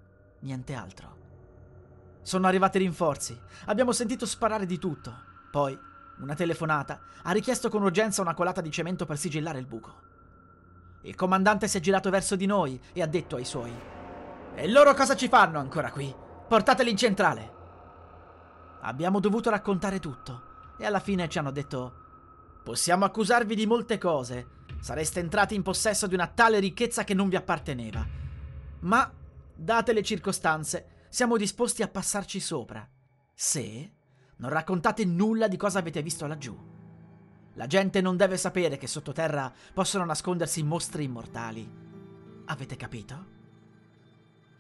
niente 0.41 0.75
altro. 0.75 1.17
Sono 2.23 2.47
arrivati 2.47 2.79
rinforzi. 2.79 3.39
Abbiamo 3.67 3.91
sentito 3.91 4.27
sparare 4.27 4.65
di 4.65 4.79
tutto. 4.79 5.13
Poi, 5.51 5.77
una 6.19 6.35
telefonata 6.35 7.01
ha 7.23 7.33
richiesto 7.33 7.69
con 7.69 7.83
urgenza 7.83 8.23
una 8.23 8.35
colata 8.35 8.61
di 8.61 8.71
cemento 8.71 9.07
per 9.07 9.19
sigillare 9.19 9.59
il 9.59 9.67
buco. 9.67 10.09
Il 11.03 11.17
comandante 11.17 11.67
si 11.67 11.79
è 11.79 11.81
girato 11.81 12.11
verso 12.11 12.37
di 12.37 12.47
noi 12.47 12.81
e 12.93 13.03
ha 13.03 13.07
detto 13.07 13.37
ai 13.37 13.45
suoi: 13.45 13.73
e 14.55 14.69
loro 14.69 14.95
cosa 14.95 15.17
ci 15.17 15.29
fanno 15.29 15.59
ancora 15.59 15.91
qui? 15.91 16.15
Portateli 16.47 16.91
in 16.91 16.97
centrale. 16.97 17.55
Abbiamo 18.83 19.19
dovuto 19.19 19.51
raccontare 19.51 19.99
tutto 19.99 20.75
e 20.77 20.85
alla 20.87 21.01
fine 21.01 21.29
ci 21.29 21.39
hanno 21.39 21.51
detto 21.51 22.09
Possiamo 22.63 23.05
accusarvi 23.05 23.55
di 23.55 23.67
molte 23.67 23.99
cose. 23.99 24.59
Sareste 24.81 25.21
entrati 25.21 25.55
in 25.55 25.63
possesso 25.63 26.07
di 26.07 26.15
una 26.15 26.27
tale 26.27 26.59
ricchezza 26.59 27.05
che 27.05 27.15
non 27.15 27.29
vi 27.29 27.37
apparteneva. 27.37 28.07
Ma, 28.81 29.13
date 29.55 29.93
le 29.93 30.03
circostanze, 30.03 31.07
siamo 31.09 31.37
disposti 31.37 31.83
a 31.83 31.89
passarci 31.89 32.39
sopra. 32.39 32.89
Se 33.35 33.93
non 34.37 34.51
raccontate 34.51 35.05
nulla 35.05 35.49
di 35.49 35.57
cosa 35.57 35.79
avete 35.79 36.03
visto 36.03 36.27
laggiù. 36.27 36.57
La 37.55 37.67
gente 37.67 38.01
non 38.01 38.17
deve 38.17 38.37
sapere 38.37 38.79
che 38.79 38.87
sottoterra 38.87 39.53
possono 39.75 40.05
nascondersi 40.05 40.63
mostri 40.63 41.05
immortali. 41.05 41.69
Avete 42.47 42.77
capito? 42.77 43.27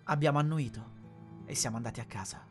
Abbiamo 0.04 0.38
annuito 0.38 0.99
e 1.47 1.54
siamo 1.54 1.76
andati 1.76 2.00
a 2.00 2.04
casa. 2.04 2.50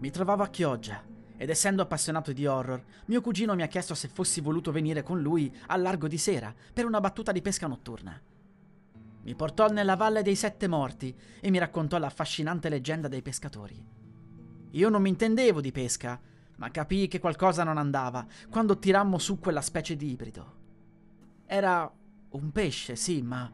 Mi 0.00 0.10
trovavo 0.10 0.42
a 0.42 0.48
Chioggia 0.48 1.02
ed 1.36 1.50
essendo 1.50 1.82
appassionato 1.82 2.32
di 2.32 2.46
horror, 2.46 2.82
mio 3.06 3.20
cugino 3.20 3.54
mi 3.54 3.62
ha 3.62 3.66
chiesto 3.66 3.94
se 3.94 4.08
fossi 4.08 4.40
voluto 4.40 4.72
venire 4.72 5.02
con 5.02 5.20
lui 5.20 5.54
al 5.66 5.82
largo 5.82 6.08
di 6.08 6.16
sera 6.16 6.54
per 6.72 6.86
una 6.86 7.00
battuta 7.00 7.32
di 7.32 7.42
pesca 7.42 7.66
notturna. 7.66 8.18
Mi 9.22 9.34
portò 9.34 9.68
nella 9.68 9.96
Valle 9.96 10.22
dei 10.22 10.36
Sette 10.36 10.68
Morti 10.68 11.14
e 11.38 11.50
mi 11.50 11.58
raccontò 11.58 11.98
l'affascinante 11.98 12.70
leggenda 12.70 13.08
dei 13.08 13.20
pescatori. 13.20 13.84
Io 14.70 14.88
non 14.88 15.02
mi 15.02 15.10
intendevo 15.10 15.60
di 15.60 15.70
pesca, 15.70 16.18
ma 16.56 16.70
capii 16.70 17.06
che 17.06 17.18
qualcosa 17.18 17.62
non 17.62 17.76
andava 17.76 18.26
quando 18.48 18.78
tirammo 18.78 19.18
su 19.18 19.38
quella 19.38 19.60
specie 19.60 19.96
di 19.96 20.12
ibrido. 20.12 20.54
Era 21.44 21.90
un 22.30 22.52
pesce, 22.52 22.96
sì, 22.96 23.20
ma 23.20 23.50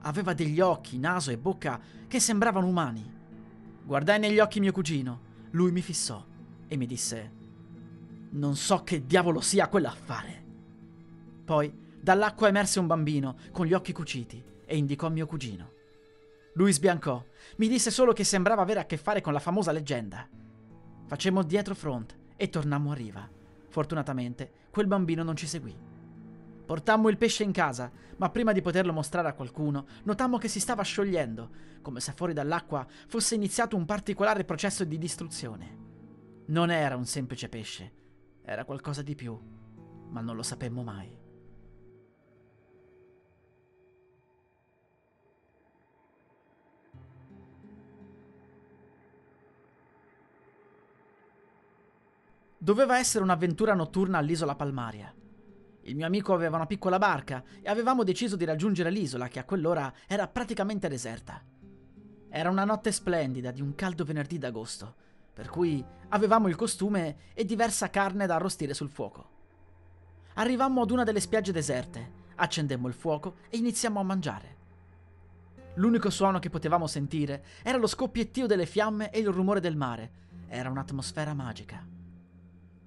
aveva 0.00 0.34
degli 0.34 0.60
occhi, 0.60 0.98
naso 0.98 1.30
e 1.30 1.38
bocca 1.38 1.80
che 2.06 2.20
sembravano 2.20 2.66
umani. 2.66 3.14
Guardai 3.82 4.18
negli 4.18 4.40
occhi 4.40 4.60
mio 4.60 4.72
cugino, 4.72 5.25
lui 5.50 5.72
mi 5.72 5.82
fissò 5.82 6.24
e 6.66 6.76
mi 6.76 6.86
disse: 6.86 7.32
Non 8.30 8.56
so 8.56 8.82
che 8.82 9.06
diavolo 9.06 9.40
sia 9.40 9.68
quell'affare. 9.68 10.44
Poi 11.44 11.72
dall'acqua 12.00 12.48
emerse 12.48 12.78
un 12.78 12.86
bambino 12.86 13.36
con 13.52 13.66
gli 13.66 13.72
occhi 13.72 13.92
cuciti 13.92 14.42
e 14.64 14.76
indicò 14.76 15.08
mio 15.08 15.26
cugino. 15.26 15.72
Lui 16.54 16.72
sbiancò, 16.72 17.24
mi 17.56 17.68
disse 17.68 17.90
solo 17.90 18.12
che 18.12 18.24
sembrava 18.24 18.62
avere 18.62 18.80
a 18.80 18.86
che 18.86 18.96
fare 18.96 19.20
con 19.20 19.32
la 19.32 19.38
famosa 19.38 19.72
leggenda. 19.72 20.26
Facemmo 21.06 21.42
dietro 21.42 21.74
front 21.74 22.16
e 22.36 22.48
tornammo 22.48 22.90
a 22.90 22.94
riva. 22.94 23.28
Fortunatamente 23.68 24.50
quel 24.70 24.86
bambino 24.86 25.22
non 25.22 25.36
ci 25.36 25.46
seguì. 25.46 25.74
Portammo 26.66 27.08
il 27.08 27.16
pesce 27.16 27.44
in 27.44 27.52
casa, 27.52 27.90
ma 28.16 28.28
prima 28.28 28.50
di 28.50 28.60
poterlo 28.60 28.92
mostrare 28.92 29.28
a 29.28 29.34
qualcuno, 29.34 29.86
notammo 30.02 30.36
che 30.36 30.48
si 30.48 30.58
stava 30.58 30.82
sciogliendo, 30.82 31.50
come 31.80 32.00
se 32.00 32.12
fuori 32.12 32.32
dall'acqua 32.32 32.84
fosse 33.06 33.36
iniziato 33.36 33.76
un 33.76 33.84
particolare 33.84 34.44
processo 34.44 34.82
di 34.82 34.98
distruzione. 34.98 35.84
Non 36.46 36.72
era 36.72 36.96
un 36.96 37.06
semplice 37.06 37.48
pesce, 37.48 37.92
era 38.44 38.64
qualcosa 38.64 39.02
di 39.02 39.14
più, 39.14 39.38
ma 40.08 40.20
non 40.20 40.34
lo 40.34 40.42
sapemmo 40.42 40.82
mai. 40.82 41.16
Doveva 52.58 52.98
essere 52.98 53.22
un'avventura 53.22 53.74
notturna 53.74 54.18
all'isola 54.18 54.56
Palmaria. 54.56 55.14
Il 55.86 55.94
mio 55.94 56.06
amico 56.06 56.34
aveva 56.34 56.56
una 56.56 56.66
piccola 56.66 56.98
barca 56.98 57.44
e 57.62 57.68
avevamo 57.68 58.02
deciso 58.02 58.34
di 58.34 58.44
raggiungere 58.44 58.90
l'isola 58.90 59.28
che 59.28 59.38
a 59.38 59.44
quell'ora 59.44 59.92
era 60.08 60.26
praticamente 60.26 60.88
deserta. 60.88 61.40
Era 62.28 62.50
una 62.50 62.64
notte 62.64 62.90
splendida 62.90 63.52
di 63.52 63.60
un 63.60 63.76
caldo 63.76 64.02
venerdì 64.02 64.36
d'agosto, 64.36 64.94
per 65.32 65.48
cui 65.48 65.84
avevamo 66.08 66.48
il 66.48 66.56
costume 66.56 67.16
e 67.34 67.44
diversa 67.44 67.88
carne 67.88 68.26
da 68.26 68.34
arrostire 68.34 68.74
sul 68.74 68.88
fuoco. 68.88 69.30
Arrivammo 70.34 70.82
ad 70.82 70.90
una 70.90 71.04
delle 71.04 71.20
spiagge 71.20 71.52
deserte, 71.52 72.24
accendemmo 72.34 72.88
il 72.88 72.94
fuoco 72.94 73.36
e 73.48 73.56
iniziammo 73.56 74.00
a 74.00 74.02
mangiare. 74.02 74.56
L'unico 75.74 76.10
suono 76.10 76.40
che 76.40 76.50
potevamo 76.50 76.88
sentire 76.88 77.44
era 77.62 77.78
lo 77.78 77.86
scoppiettio 77.86 78.46
delle 78.46 78.66
fiamme 78.66 79.10
e 79.10 79.20
il 79.20 79.28
rumore 79.28 79.60
del 79.60 79.76
mare. 79.76 80.10
Era 80.48 80.68
un'atmosfera 80.68 81.32
magica. 81.32 81.86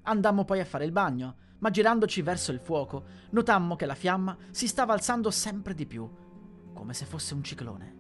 Andammo 0.02 0.44
poi 0.44 0.60
a 0.60 0.66
fare 0.66 0.84
il 0.84 0.92
bagno, 0.92 1.48
ma 1.60 1.70
girandoci 1.70 2.22
verso 2.22 2.52
il 2.52 2.60
fuoco, 2.60 3.04
notammo 3.32 3.76
che 3.76 3.86
la 3.86 3.96
fiamma 3.96 4.36
si 4.52 4.68
stava 4.68 4.94
alzando 4.94 5.32
sempre 5.32 5.74
di 5.74 5.86
più, 5.86 6.10
come 6.74 6.94
se 6.94 7.06
fosse 7.06 7.34
un 7.34 7.44
ciclone. 7.44 7.98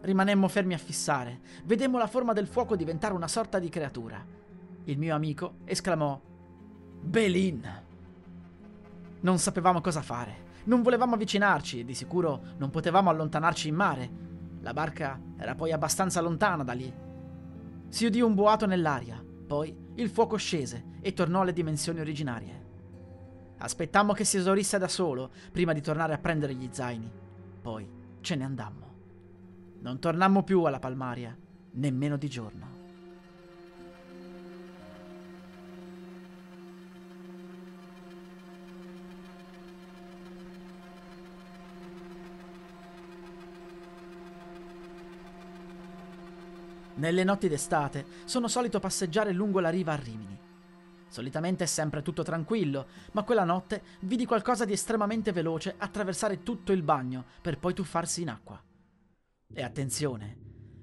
Rimanemmo 0.00 0.48
fermi 0.48 0.74
a 0.74 0.78
fissare, 0.78 1.40
vedemmo 1.64 1.98
la 1.98 2.06
forma 2.06 2.32
del 2.32 2.46
fuoco 2.46 2.76
diventare 2.76 3.14
una 3.14 3.28
sorta 3.28 3.58
di 3.58 3.68
creatura. 3.68 4.24
Il 4.84 4.98
mio 4.98 5.14
amico 5.14 5.56
esclamò 5.64 6.20
Belin. 7.00 7.82
Non 9.20 9.38
sapevamo 9.38 9.80
cosa 9.80 10.02
fare, 10.02 10.46
non 10.64 10.82
volevamo 10.82 11.14
avvicinarci 11.14 11.80
e 11.80 11.84
di 11.84 11.94
sicuro 11.94 12.42
non 12.58 12.70
potevamo 12.70 13.10
allontanarci 13.10 13.68
in 13.68 13.74
mare. 13.74 14.10
La 14.60 14.72
barca 14.72 15.20
era 15.36 15.54
poi 15.54 15.72
abbastanza 15.72 16.20
lontana 16.20 16.62
da 16.62 16.72
lì. 16.72 16.92
Si 17.88 18.04
udì 18.04 18.20
un 18.20 18.34
boato 18.34 18.66
nell'aria, 18.66 19.22
poi 19.48 19.74
il 19.94 20.10
fuoco 20.10 20.36
scese 20.36 20.98
e 21.00 21.14
tornò 21.14 21.40
alle 21.40 21.54
dimensioni 21.54 22.00
originarie. 22.00 22.66
Aspettammo 23.56 24.12
che 24.12 24.24
si 24.24 24.36
esaurisse 24.36 24.78
da 24.78 24.88
solo 24.88 25.30
prima 25.50 25.72
di 25.72 25.80
tornare 25.80 26.12
a 26.12 26.18
prendere 26.18 26.54
gli 26.54 26.68
zaini. 26.70 27.10
Poi 27.62 27.88
ce 28.20 28.34
ne 28.36 28.44
andammo. 28.44 28.94
Non 29.80 29.98
tornammo 29.98 30.42
più 30.42 30.64
alla 30.64 30.78
Palmaria, 30.78 31.34
nemmeno 31.72 32.18
di 32.18 32.28
giorno. 32.28 32.77
Nelle 46.98 47.22
notti 47.22 47.48
d'estate 47.48 48.04
sono 48.24 48.48
solito 48.48 48.80
passeggiare 48.80 49.32
lungo 49.32 49.60
la 49.60 49.70
riva 49.70 49.92
a 49.92 49.96
Rimini. 49.96 50.36
Solitamente 51.06 51.62
è 51.62 51.66
sempre 51.66 52.02
tutto 52.02 52.24
tranquillo, 52.24 52.86
ma 53.12 53.22
quella 53.22 53.44
notte 53.44 53.82
vidi 54.00 54.26
qualcosa 54.26 54.64
di 54.64 54.72
estremamente 54.72 55.30
veloce 55.30 55.76
attraversare 55.78 56.42
tutto 56.42 56.72
il 56.72 56.82
bagno 56.82 57.24
per 57.40 57.58
poi 57.58 57.72
tuffarsi 57.72 58.22
in 58.22 58.30
acqua. 58.30 58.60
E 59.50 59.62
attenzione, 59.62 60.36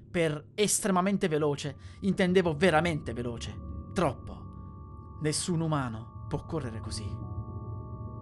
per 0.09 0.51
estremamente 0.55 1.27
veloce 1.27 1.75
intendevo 1.99 2.55
veramente 2.55 3.11
veloce, 3.11 3.53
troppo. 3.93 5.17
Nessun 5.19 5.59
umano 5.59 6.25
può 6.29 6.45
correre 6.45 6.79
così. 6.79 7.05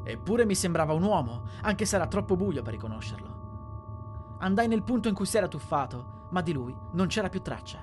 Eppure 0.04 0.46
mi 0.46 0.56
sembrava 0.56 0.94
un 0.94 1.04
uomo, 1.04 1.48
anche 1.62 1.86
se 1.86 1.96
era 1.96 2.08
troppo 2.08 2.36
buio 2.36 2.64
per 2.64 2.74
riconoscerlo. 2.74 4.38
Andai 4.40 4.68
nel 4.68 4.82
punto 4.82 5.10
in 5.10 5.14
cui 5.14 5.28
si 5.28 5.38
era 5.38 5.48
tuffato, 5.48 6.22
ma 6.34 6.42
di 6.42 6.52
lui 6.52 6.76
non 6.94 7.08
c'era 7.08 7.30
più 7.30 7.42
traccia. 7.42 7.80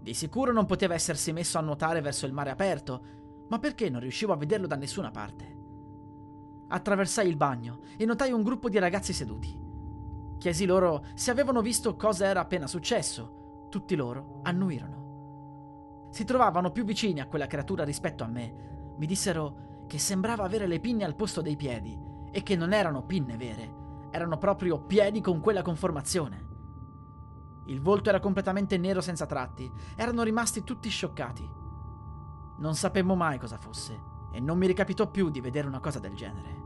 Di 0.00 0.14
sicuro 0.14 0.52
non 0.52 0.66
poteva 0.66 0.94
essersi 0.94 1.32
messo 1.32 1.58
a 1.58 1.60
nuotare 1.60 2.00
verso 2.00 2.24
il 2.26 2.32
mare 2.32 2.50
aperto, 2.50 3.02
ma 3.48 3.58
perché 3.58 3.90
non 3.90 4.00
riuscivo 4.00 4.32
a 4.32 4.36
vederlo 4.36 4.68
da 4.68 4.76
nessuna 4.76 5.10
parte? 5.10 5.56
Attraversai 6.68 7.28
il 7.28 7.36
bagno 7.36 7.80
e 7.96 8.04
notai 8.04 8.30
un 8.30 8.42
gruppo 8.42 8.68
di 8.68 8.78
ragazzi 8.78 9.12
seduti. 9.12 9.66
Chiesi 10.38 10.64
loro 10.64 11.04
se 11.14 11.32
avevano 11.32 11.60
visto 11.60 11.96
cosa 11.96 12.26
era 12.26 12.40
appena 12.40 12.68
successo. 12.68 13.66
Tutti 13.68 13.96
loro 13.96 14.40
annuirono. 14.44 16.08
Si 16.10 16.24
trovavano 16.24 16.70
più 16.70 16.84
vicini 16.84 17.20
a 17.20 17.26
quella 17.26 17.48
creatura 17.48 17.84
rispetto 17.84 18.22
a 18.22 18.28
me. 18.28 18.94
Mi 18.96 19.06
dissero 19.06 19.84
che 19.88 19.98
sembrava 19.98 20.44
avere 20.44 20.68
le 20.68 20.78
pinne 20.78 21.04
al 21.04 21.16
posto 21.16 21.40
dei 21.40 21.56
piedi 21.56 21.98
e 22.30 22.42
che 22.42 22.54
non 22.54 22.72
erano 22.72 23.04
pinne 23.04 23.36
vere, 23.36 23.74
erano 24.10 24.38
proprio 24.38 24.78
piedi 24.78 25.20
con 25.20 25.40
quella 25.40 25.62
conformazione. 25.62 26.47
Il 27.68 27.82
volto 27.82 28.08
era 28.08 28.18
completamente 28.18 28.78
nero 28.78 29.02
senza 29.02 29.26
tratti. 29.26 29.70
Erano 29.94 30.22
rimasti 30.22 30.64
tutti 30.64 30.88
scioccati. 30.88 31.48
Non 32.56 32.74
sapemmo 32.74 33.14
mai 33.14 33.38
cosa 33.38 33.58
fosse 33.58 34.16
e 34.30 34.40
non 34.40 34.56
mi 34.56 34.66
ricapitò 34.66 35.06
più 35.06 35.28
di 35.28 35.40
vedere 35.40 35.66
una 35.66 35.80
cosa 35.80 35.98
del 35.98 36.14
genere. 36.14 36.56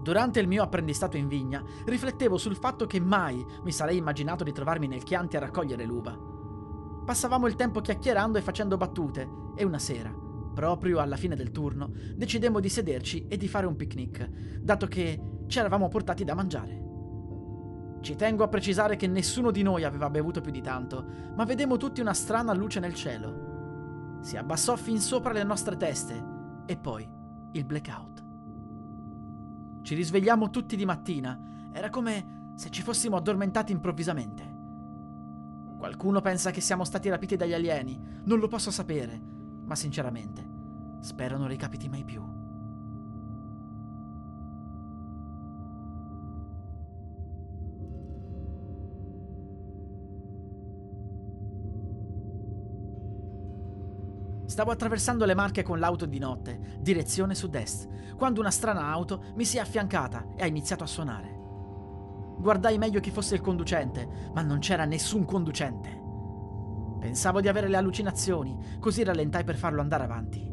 Durante 0.00 0.40
il 0.40 0.46
mio 0.46 0.62
apprendistato 0.62 1.16
in 1.16 1.26
vigna, 1.26 1.62
riflettevo 1.84 2.38
sul 2.38 2.56
fatto 2.56 2.86
che 2.86 3.00
mai 3.00 3.44
mi 3.62 3.72
sarei 3.72 3.98
immaginato 3.98 4.44
di 4.44 4.52
trovarmi 4.52 4.86
nel 4.86 5.02
Chianti 5.02 5.36
a 5.36 5.40
raccogliere 5.40 5.84
l'uva. 5.84 6.27
Passavamo 7.08 7.46
il 7.46 7.54
tempo 7.54 7.80
chiacchierando 7.80 8.36
e 8.36 8.42
facendo 8.42 8.76
battute 8.76 9.26
e 9.56 9.64
una 9.64 9.78
sera, 9.78 10.14
proprio 10.52 10.98
alla 10.98 11.16
fine 11.16 11.36
del 11.36 11.52
turno, 11.52 11.90
decidemmo 12.14 12.60
di 12.60 12.68
sederci 12.68 13.26
e 13.28 13.38
di 13.38 13.48
fare 13.48 13.64
un 13.64 13.76
picnic, 13.76 14.28
dato 14.60 14.86
che 14.86 15.18
ci 15.46 15.58
eravamo 15.58 15.88
portati 15.88 16.22
da 16.22 16.34
mangiare. 16.34 16.82
Ci 18.02 18.14
tengo 18.14 18.44
a 18.44 18.48
precisare 18.48 18.96
che 18.96 19.06
nessuno 19.06 19.50
di 19.50 19.62
noi 19.62 19.84
aveva 19.84 20.10
bevuto 20.10 20.42
più 20.42 20.52
di 20.52 20.60
tanto, 20.60 21.02
ma 21.34 21.44
vedemmo 21.44 21.78
tutti 21.78 22.02
una 22.02 22.12
strana 22.12 22.52
luce 22.52 22.78
nel 22.78 22.92
cielo. 22.92 24.18
Si 24.20 24.36
abbassò 24.36 24.76
fin 24.76 25.00
sopra 25.00 25.32
le 25.32 25.44
nostre 25.44 25.78
teste 25.78 26.22
e 26.66 26.76
poi 26.76 27.08
il 27.52 27.64
blackout. 27.64 28.24
Ci 29.80 29.94
risvegliamo 29.94 30.50
tutti 30.50 30.76
di 30.76 30.84
mattina, 30.84 31.70
era 31.72 31.88
come 31.88 32.52
se 32.54 32.68
ci 32.68 32.82
fossimo 32.82 33.16
addormentati 33.16 33.72
improvvisamente. 33.72 34.47
Qualcuno 35.78 36.20
pensa 36.20 36.50
che 36.50 36.60
siamo 36.60 36.84
stati 36.84 37.08
rapiti 37.08 37.36
dagli 37.36 37.54
alieni, 37.54 37.98
non 38.24 38.40
lo 38.40 38.48
posso 38.48 38.72
sapere, 38.72 39.18
ma 39.64 39.76
sinceramente 39.76 40.44
spero 41.00 41.38
non 41.38 41.46
ricapiti 41.46 41.88
mai 41.88 42.04
più. 42.04 42.20
Stavo 54.46 54.72
attraversando 54.72 55.24
le 55.24 55.34
Marche 55.34 55.62
con 55.62 55.78
l'auto 55.78 56.06
di 56.06 56.18
notte, 56.18 56.78
direzione 56.80 57.36
sud-est, 57.36 58.14
quando 58.16 58.40
una 58.40 58.50
strana 58.50 58.86
auto 58.86 59.26
mi 59.36 59.44
si 59.44 59.58
è 59.58 59.60
affiancata 59.60 60.34
e 60.34 60.42
ha 60.42 60.46
iniziato 60.46 60.82
a 60.82 60.88
suonare. 60.88 61.37
Guardai 62.38 62.78
meglio 62.78 63.00
chi 63.00 63.10
fosse 63.10 63.34
il 63.34 63.40
conducente, 63.40 64.30
ma 64.32 64.42
non 64.42 64.58
c'era 64.60 64.84
nessun 64.84 65.24
conducente. 65.24 66.06
Pensavo 67.00 67.40
di 67.40 67.48
avere 67.48 67.68
le 67.68 67.76
allucinazioni, 67.76 68.56
così 68.78 69.02
rallentai 69.04 69.44
per 69.44 69.56
farlo 69.56 69.80
andare 69.80 70.04
avanti. 70.04 70.46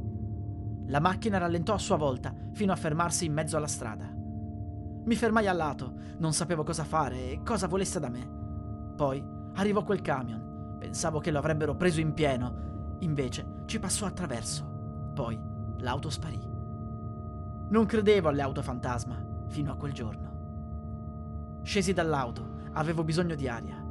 La 0.87 0.99
macchina 0.99 1.37
rallentò 1.37 1.73
a 1.73 1.79
sua 1.79 1.97
volta, 1.97 2.33
fino 2.53 2.71
a 2.71 2.75
fermarsi 2.75 3.25
in 3.25 3.33
mezzo 3.33 3.57
alla 3.57 3.67
strada. 3.67 4.11
Mi 5.05 5.15
fermai 5.15 5.47
al 5.47 5.57
lato, 5.57 5.93
non 6.17 6.33
sapevo 6.33 6.63
cosa 6.63 6.83
fare 6.83 7.31
e 7.31 7.41
cosa 7.43 7.67
volesse 7.67 7.99
da 7.99 8.09
me. 8.09 8.93
Poi 8.95 9.23
arrivò 9.55 9.83
quel 9.83 10.01
camion. 10.01 10.77
Pensavo 10.79 11.19
che 11.19 11.31
lo 11.31 11.39
avrebbero 11.39 11.75
preso 11.75 11.99
in 11.99 12.13
pieno, 12.13 12.97
invece 12.99 13.63
ci 13.65 13.79
passò 13.79 14.05
attraverso. 14.05 15.11
Poi 15.13 15.39
l'auto 15.77 16.09
sparì. 16.09 16.39
Non 17.69 17.85
credevo 17.85 18.29
alle 18.29 18.41
auto 18.41 18.61
fantasma 18.61 19.23
fino 19.47 19.71
a 19.71 19.75
quel 19.75 19.93
giorno. 19.93 20.34
Scesi 21.65 21.93
dall'auto, 21.93 22.69
avevo 22.73 23.03
bisogno 23.03 23.33
di 23.33 23.47
aria. 23.47 23.83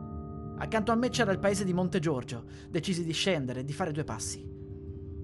Accanto 0.58 0.92
a 0.92 0.94
me 0.94 1.08
c'era 1.08 1.32
il 1.32 1.40
paese 1.40 1.64
di 1.64 1.74
Monte 1.74 1.98
Giorgio, 1.98 2.44
decisi 2.70 3.02
di 3.02 3.12
scendere 3.12 3.60
e 3.60 3.64
di 3.64 3.72
fare 3.72 3.90
due 3.90 4.04
passi. 4.04 4.48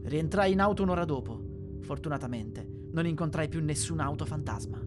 Rientrai 0.03 0.51
in 0.51 0.61
auto 0.61 0.83
un'ora 0.83 1.05
dopo. 1.05 1.79
Fortunatamente 1.79 2.89
non 2.91 3.07
incontrai 3.07 3.49
più 3.49 3.63
nessun 3.63 4.01
auto 4.01 4.25
fantasma. 4.27 4.83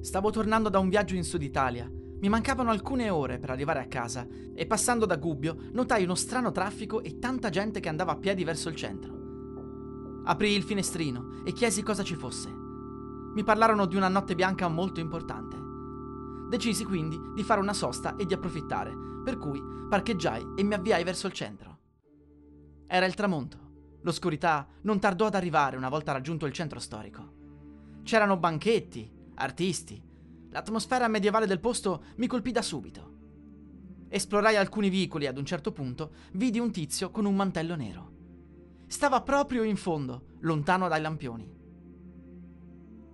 Stavo 0.00 0.30
tornando 0.30 0.70
da 0.70 0.78
un 0.78 0.88
viaggio 0.88 1.14
in 1.16 1.22
Sud 1.22 1.42
Italia 1.42 1.98
mi 2.20 2.28
mancavano 2.28 2.70
alcune 2.70 3.08
ore 3.08 3.38
per 3.38 3.50
arrivare 3.50 3.80
a 3.80 3.86
casa 3.86 4.26
e 4.54 4.66
passando 4.66 5.06
da 5.06 5.16
Gubbio 5.16 5.56
notai 5.72 6.04
uno 6.04 6.14
strano 6.14 6.52
traffico 6.52 7.02
e 7.02 7.18
tanta 7.18 7.48
gente 7.48 7.80
che 7.80 7.88
andava 7.88 8.12
a 8.12 8.16
piedi 8.16 8.44
verso 8.44 8.68
il 8.68 8.76
centro. 8.76 9.18
Aprii 10.24 10.54
il 10.54 10.62
finestrino 10.62 11.42
e 11.44 11.52
chiesi 11.52 11.82
cosa 11.82 12.02
ci 12.02 12.14
fosse. 12.14 12.50
Mi 13.34 13.42
parlarono 13.42 13.86
di 13.86 13.96
una 13.96 14.08
notte 14.08 14.34
bianca 14.34 14.68
molto 14.68 15.00
importante. 15.00 15.56
Decisi 16.50 16.84
quindi 16.84 17.18
di 17.34 17.42
fare 17.42 17.60
una 17.60 17.72
sosta 17.72 18.16
e 18.16 18.26
di 18.26 18.34
approfittare, 18.34 18.92
per 19.24 19.38
cui 19.38 19.62
parcheggiai 19.88 20.54
e 20.56 20.62
mi 20.62 20.74
avviai 20.74 21.04
verso 21.04 21.26
il 21.26 21.32
centro. 21.32 21.78
Era 22.86 23.06
il 23.06 23.14
tramonto. 23.14 23.68
L'oscurità 24.02 24.66
non 24.82 24.98
tardò 24.98 25.26
ad 25.26 25.36
arrivare 25.36 25.76
una 25.76 25.88
volta 25.88 26.12
raggiunto 26.12 26.44
il 26.44 26.52
centro 26.52 26.80
storico. 26.80 27.38
C'erano 28.02 28.36
banchetti, 28.36 29.10
artisti, 29.36 30.02
L'atmosfera 30.50 31.08
medievale 31.08 31.46
del 31.46 31.60
posto 31.60 32.04
mi 32.16 32.26
colpì 32.26 32.52
da 32.52 32.62
subito. 32.62 33.18
Esplorai 34.08 34.56
alcuni 34.56 34.88
vicoli 34.88 35.24
e 35.24 35.28
ad 35.28 35.38
un 35.38 35.44
certo 35.44 35.72
punto 35.72 36.12
vidi 36.32 36.58
un 36.58 36.72
tizio 36.72 37.10
con 37.10 37.24
un 37.24 37.36
mantello 37.36 37.76
nero. 37.76 38.12
Stava 38.88 39.22
proprio 39.22 39.62
in 39.62 39.76
fondo, 39.76 40.36
lontano 40.40 40.88
dai 40.88 41.00
lampioni. 41.00 41.58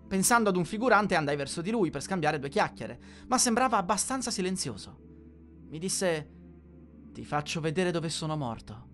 Pensando 0.08 0.48
ad 0.48 0.56
un 0.56 0.64
figurante 0.64 1.14
andai 1.14 1.36
verso 1.36 1.60
di 1.60 1.70
lui 1.70 1.90
per 1.90 2.00
scambiare 2.00 2.38
due 2.38 2.48
chiacchiere, 2.48 3.00
ma 3.26 3.36
sembrava 3.36 3.76
abbastanza 3.76 4.30
silenzioso. 4.30 4.98
Mi 5.68 5.78
disse 5.78 6.30
Ti 7.12 7.24
faccio 7.24 7.60
vedere 7.60 7.90
dove 7.90 8.08
sono 8.08 8.36
morto. 8.36 8.88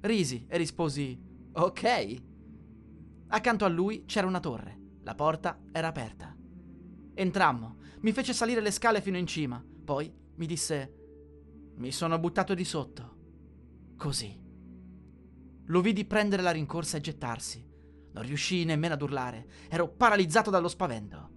Risi 0.00 0.46
e 0.48 0.56
risposi 0.56 1.20
Ok. 1.52 2.22
Accanto 3.28 3.64
a 3.66 3.68
lui 3.68 4.04
c'era 4.06 4.26
una 4.26 4.40
torre. 4.40 4.78
La 5.02 5.14
porta 5.14 5.60
era 5.70 5.88
aperta. 5.88 6.34
Entrammo 7.14 7.76
mi 8.02 8.12
fece 8.12 8.32
salire 8.32 8.60
le 8.60 8.70
scale 8.70 9.00
fino 9.00 9.16
in 9.16 9.26
cima, 9.26 9.64
poi 9.84 10.12
mi 10.34 10.46
disse 10.46 11.00
mi 11.76 11.90
sono 11.90 12.18
buttato 12.18 12.54
di 12.54 12.64
sotto. 12.64 13.16
Così. 13.96 14.40
Lo 15.66 15.80
vidi 15.80 16.04
prendere 16.04 16.42
la 16.42 16.50
rincorsa 16.50 16.96
e 16.96 17.00
gettarsi. 17.00 17.64
Non 18.12 18.24
riuscii 18.24 18.64
nemmeno 18.64 18.94
ad 18.94 19.02
urlare, 19.02 19.46
ero 19.68 19.88
paralizzato 19.88 20.50
dallo 20.50 20.68
spavento. 20.68 21.30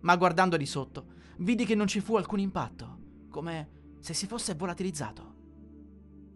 Ma 0.00 0.16
guardando 0.16 0.56
di 0.56 0.66
sotto, 0.66 1.06
vidi 1.38 1.64
che 1.64 1.74
non 1.74 1.86
ci 1.86 2.00
fu 2.00 2.16
alcun 2.16 2.38
impatto, 2.38 2.98
come 3.28 3.96
se 4.00 4.14
si 4.14 4.26
fosse 4.26 4.54
volatilizzato. 4.54 5.34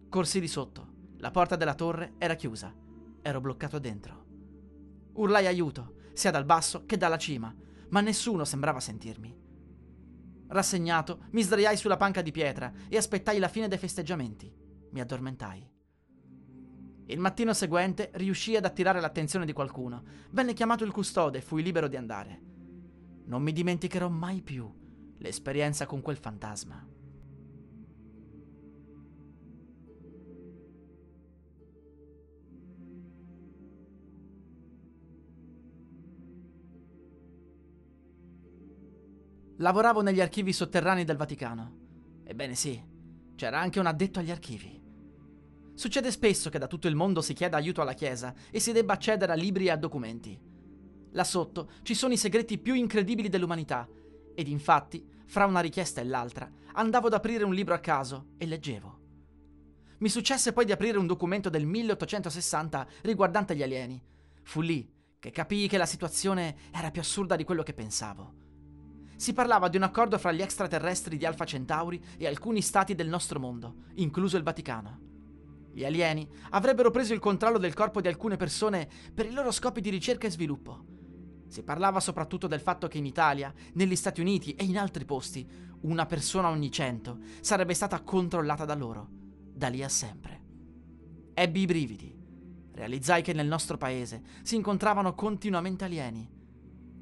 Corsi 0.09 0.39
di 0.39 0.47
sotto, 0.47 0.87
la 1.17 1.31
porta 1.31 1.55
della 1.55 1.75
torre 1.75 2.15
era 2.17 2.35
chiusa, 2.35 2.73
ero 3.21 3.39
bloccato 3.39 3.79
dentro. 3.79 4.25
Urlai 5.13 5.45
aiuto, 5.45 5.93
sia 6.13 6.31
dal 6.31 6.45
basso 6.45 6.85
che 6.85 6.97
dalla 6.97 7.17
cima, 7.17 7.55
ma 7.89 8.01
nessuno 8.01 8.45
sembrava 8.45 8.79
sentirmi. 8.79 9.47
Rassegnato, 10.47 11.25
mi 11.31 11.43
sdraiai 11.43 11.77
sulla 11.77 11.97
panca 11.97 12.21
di 12.21 12.31
pietra 12.31 12.71
e 12.87 12.97
aspettai 12.97 13.37
la 13.37 13.47
fine 13.47 13.67
dei 13.67 13.77
festeggiamenti. 13.77 14.51
Mi 14.91 14.99
addormentai. 14.99 15.69
Il 17.05 17.19
mattino 17.19 17.53
seguente 17.53 18.11
riuscì 18.13 18.55
ad 18.55 18.65
attirare 18.65 18.99
l'attenzione 18.99 19.45
di 19.45 19.53
qualcuno. 19.53 20.03
Venne 20.31 20.53
chiamato 20.53 20.83
il 20.83 20.91
custode 20.91 21.39
e 21.39 21.41
fui 21.41 21.63
libero 21.63 21.87
di 21.87 21.95
andare. 21.95 22.41
Non 23.25 23.41
mi 23.41 23.51
dimenticherò 23.51 24.09
mai 24.09 24.41
più 24.41 24.71
l'esperienza 25.17 25.85
con 25.85 26.01
quel 26.01 26.17
fantasma. 26.17 26.87
Lavoravo 39.61 40.01
negli 40.01 40.21
archivi 40.21 40.53
sotterranei 40.53 41.03
del 41.03 41.17
Vaticano. 41.17 42.21
Ebbene 42.23 42.55
sì, 42.55 42.81
c'era 43.35 43.59
anche 43.59 43.81
un 43.81 43.87
addetto 43.87 44.19
agli 44.19 44.31
archivi. 44.31 44.81
Succede 45.73 46.11
spesso 46.11 46.49
che 46.49 46.57
da 46.57 46.67
tutto 46.67 46.87
il 46.87 46.95
mondo 46.95 47.21
si 47.21 47.33
chieda 47.33 47.57
aiuto 47.57 47.81
alla 47.81 47.91
Chiesa 47.91 48.33
e 48.51 48.61
si 48.61 48.71
debba 48.71 48.93
accedere 48.93 49.33
a 49.33 49.35
libri 49.35 49.65
e 49.65 49.71
a 49.71 49.75
documenti. 49.75 50.39
Là 51.11 51.23
sotto 51.25 51.71
ci 51.81 51.93
sono 51.93 52.13
i 52.13 52.17
segreti 52.17 52.57
più 52.57 52.73
incredibili 52.73 53.27
dell'umanità 53.27 53.85
ed 54.33 54.47
infatti, 54.47 55.05
fra 55.25 55.45
una 55.45 55.59
richiesta 55.59 55.99
e 55.99 56.05
l'altra, 56.05 56.49
andavo 56.75 57.07
ad 57.07 57.13
aprire 57.13 57.43
un 57.43 57.53
libro 57.53 57.73
a 57.73 57.79
caso 57.79 58.27
e 58.37 58.45
leggevo. 58.45 58.99
Mi 59.97 60.07
successe 60.07 60.53
poi 60.53 60.63
di 60.63 60.71
aprire 60.71 60.97
un 60.97 61.05
documento 61.05 61.49
del 61.49 61.65
1860 61.65 62.87
riguardante 63.01 63.57
gli 63.57 63.63
alieni. 63.63 64.01
Fu 64.41 64.61
lì 64.61 64.89
che 65.19 65.31
capii 65.31 65.67
che 65.67 65.77
la 65.77 65.85
situazione 65.85 66.55
era 66.71 66.91
più 66.91 67.01
assurda 67.01 67.35
di 67.35 67.43
quello 67.43 67.63
che 67.63 67.73
pensavo. 67.73 68.47
Si 69.19 69.33
parlava 69.33 69.67
di 69.67 69.75
un 69.75 69.83
accordo 69.83 70.17
fra 70.17 70.31
gli 70.31 70.41
extraterrestri 70.41 71.17
di 71.17 71.25
Alfa 71.25 71.43
Centauri 71.43 72.01
e 72.15 72.25
alcuni 72.25 72.61
stati 72.61 72.95
del 72.95 73.09
nostro 73.09 73.37
mondo, 73.37 73.75
incluso 73.95 74.37
il 74.37 74.43
Vaticano. 74.43 74.97
Gli 75.73 75.83
alieni 75.83 76.25
avrebbero 76.51 76.89
preso 76.89 77.13
il 77.13 77.19
controllo 77.19 77.57
del 77.57 77.73
corpo 77.73 77.99
di 77.99 78.07
alcune 78.07 78.37
persone 78.37 78.87
per 79.13 79.25
i 79.25 79.33
loro 79.33 79.51
scopi 79.51 79.81
di 79.81 79.89
ricerca 79.89 80.25
e 80.25 80.31
sviluppo. 80.31 80.85
Si 81.49 81.63
parlava 81.63 81.99
soprattutto 81.99 82.47
del 82.47 82.61
fatto 82.61 82.87
che 82.87 82.97
in 82.97 83.05
Italia, 83.05 83.53
negli 83.73 83.97
Stati 83.97 84.21
Uniti 84.21 84.53
e 84.53 84.63
in 84.63 84.77
altri 84.77 85.03
posti, 85.03 85.45
una 85.81 86.05
persona 86.05 86.47
ogni 86.47 86.71
cento 86.71 87.17
sarebbe 87.41 87.73
stata 87.73 88.01
controllata 88.01 88.63
da 88.63 88.73
loro, 88.73 89.05
da 89.11 89.67
lì 89.67 89.83
a 89.83 89.89
sempre. 89.89 90.41
Ebbi 91.33 91.59
i 91.59 91.65
brividi. 91.65 92.17
Realizzai 92.71 93.21
che 93.21 93.33
nel 93.33 93.47
nostro 93.47 93.75
paese 93.75 94.21
si 94.43 94.55
incontravano 94.55 95.13
continuamente 95.13 95.83
alieni. 95.83 96.25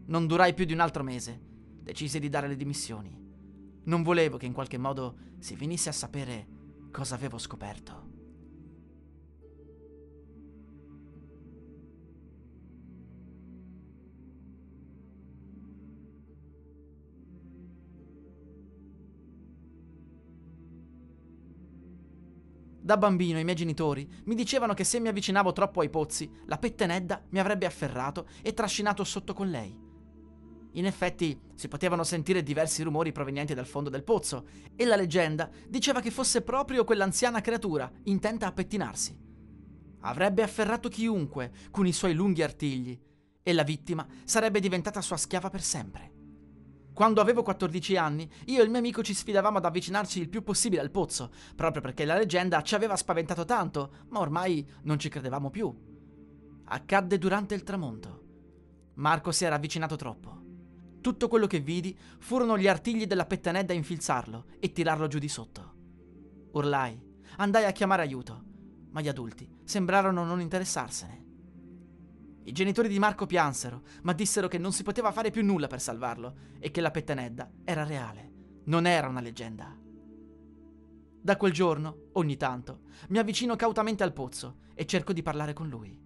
Non 0.07 0.25
durai 0.25 0.55
più 0.55 0.65
di 0.65 0.73
un 0.73 0.79
altro 0.79 1.03
mese. 1.03 1.45
Decisi 1.87 2.19
di 2.19 2.27
dare 2.27 2.49
le 2.49 2.57
dimissioni. 2.57 3.17
Non 3.85 4.03
volevo 4.03 4.35
che 4.35 4.45
in 4.45 4.51
qualche 4.51 4.77
modo 4.77 5.15
si 5.39 5.55
venisse 5.55 5.87
a 5.87 5.93
sapere 5.93 6.45
cosa 6.91 7.15
avevo 7.15 7.37
scoperto. 7.37 8.09
Da 22.81 22.97
bambino 22.97 23.39
i 23.39 23.45
miei 23.45 23.55
genitori 23.55 24.09
mi 24.25 24.35
dicevano 24.35 24.73
che 24.73 24.83
se 24.83 24.99
mi 24.99 25.07
avvicinavo 25.07 25.53
troppo 25.53 25.79
ai 25.79 25.89
pozzi, 25.89 26.29
la 26.47 26.57
pettenedda 26.57 27.27
mi 27.29 27.39
avrebbe 27.39 27.65
afferrato 27.65 28.27
e 28.41 28.53
trascinato 28.53 29.05
sotto 29.05 29.33
con 29.33 29.49
lei. 29.49 29.86
In 30.77 30.85
effetti 30.85 31.39
si 31.55 31.67
potevano 31.67 32.03
sentire 32.03 32.43
diversi 32.43 32.83
rumori 32.83 33.11
provenienti 33.11 33.55
dal 33.55 33.65
fondo 33.65 33.89
del 33.89 34.03
pozzo 34.03 34.45
e 34.75 34.85
la 34.85 34.95
leggenda 34.95 35.49
diceva 35.67 36.01
che 36.01 36.11
fosse 36.11 36.43
proprio 36.43 36.83
quell'anziana 36.83 37.41
creatura 37.41 37.91
intenta 38.03 38.45
a 38.45 38.51
pettinarsi. 38.51 39.17
Avrebbe 40.01 40.43
afferrato 40.43 40.87
chiunque 40.87 41.51
con 41.71 41.87
i 41.87 41.91
suoi 41.91 42.13
lunghi 42.13 42.43
artigli 42.43 42.97
e 43.41 43.53
la 43.53 43.63
vittima 43.63 44.05
sarebbe 44.23 44.59
diventata 44.59 45.01
sua 45.01 45.17
schiava 45.17 45.49
per 45.49 45.63
sempre. 45.63 46.11
Quando 46.93 47.21
avevo 47.21 47.41
14 47.41 47.97
anni, 47.97 48.29
io 48.45 48.61
e 48.61 48.63
il 48.63 48.69
mio 48.69 48.79
amico 48.79 49.01
ci 49.01 49.15
sfidavamo 49.15 49.57
ad 49.57 49.65
avvicinarci 49.65 50.19
il 50.19 50.29
più 50.29 50.43
possibile 50.43 50.81
al 50.81 50.91
pozzo, 50.91 51.31
proprio 51.55 51.81
perché 51.81 52.05
la 52.05 52.17
leggenda 52.17 52.61
ci 52.61 52.75
aveva 52.75 52.95
spaventato 52.95 53.45
tanto, 53.45 54.05
ma 54.09 54.19
ormai 54.19 54.67
non 54.83 54.99
ci 54.99 55.09
credevamo 55.09 55.49
più. 55.49 55.75
Accadde 56.65 57.17
durante 57.17 57.55
il 57.55 57.63
tramonto. 57.63 58.25
Marco 58.95 59.31
si 59.31 59.45
era 59.45 59.55
avvicinato 59.55 59.95
troppo. 59.95 60.36
Tutto 61.07 61.29
quello 61.29 61.47
che 61.47 61.61
vidi 61.61 61.97
furono 62.19 62.57
gli 62.57 62.67
artigli 62.67 63.05
della 63.05 63.25
pettanedda 63.25 63.71
a 63.71 63.77
infilzarlo 63.77 64.47
e 64.59 64.73
tirarlo 64.73 65.07
giù 65.07 65.19
di 65.19 65.29
sotto. 65.29 65.75
Urlai, 66.51 67.01
andai 67.37 67.63
a 67.63 67.71
chiamare 67.71 68.01
aiuto, 68.01 68.43
ma 68.89 68.99
gli 68.99 69.07
adulti 69.07 69.49
sembrarono 69.63 70.25
non 70.25 70.41
interessarsene. 70.41 71.25
I 72.43 72.51
genitori 72.51 72.89
di 72.89 72.99
Marco 72.99 73.25
piansero, 73.25 73.83
ma 74.01 74.11
dissero 74.11 74.49
che 74.49 74.57
non 74.57 74.73
si 74.73 74.83
poteva 74.83 75.13
fare 75.13 75.31
più 75.31 75.45
nulla 75.45 75.67
per 75.67 75.79
salvarlo 75.79 76.35
e 76.59 76.71
che 76.71 76.81
la 76.81 76.91
pettenedda 76.91 77.51
era 77.63 77.85
reale, 77.85 78.31
non 78.65 78.85
era 78.85 79.07
una 79.07 79.21
leggenda. 79.21 79.73
Da 81.21 81.37
quel 81.37 81.53
giorno, 81.53 82.09
ogni 82.15 82.35
tanto, 82.35 82.81
mi 83.07 83.17
avvicino 83.17 83.55
cautamente 83.55 84.03
al 84.03 84.11
pozzo 84.11 84.57
e 84.73 84.85
cerco 84.85 85.13
di 85.13 85.21
parlare 85.21 85.53
con 85.53 85.69
lui. 85.69 85.97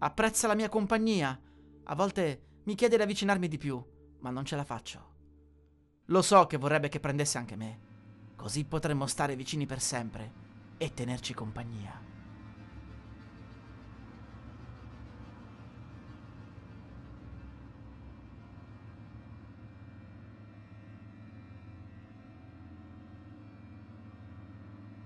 Apprezza 0.00 0.46
la 0.46 0.54
mia 0.54 0.68
compagnia, 0.68 1.40
a 1.84 1.94
volte 1.94 2.58
mi 2.64 2.74
chiede 2.74 2.96
di 2.96 3.02
avvicinarmi 3.02 3.48
di 3.48 3.56
più, 3.56 3.82
ma 4.20 4.30
non 4.30 4.44
ce 4.44 4.56
la 4.56 4.64
faccio. 4.64 5.14
Lo 6.06 6.22
so 6.22 6.46
che 6.46 6.56
vorrebbe 6.56 6.88
che 6.88 7.00
prendesse 7.00 7.38
anche 7.38 7.56
me, 7.56 7.80
così 8.36 8.64
potremmo 8.64 9.06
stare 9.06 9.34
vicini 9.36 9.66
per 9.66 9.80
sempre 9.80 10.32
e 10.78 10.94
tenerci 10.94 11.34
compagnia. 11.34 12.06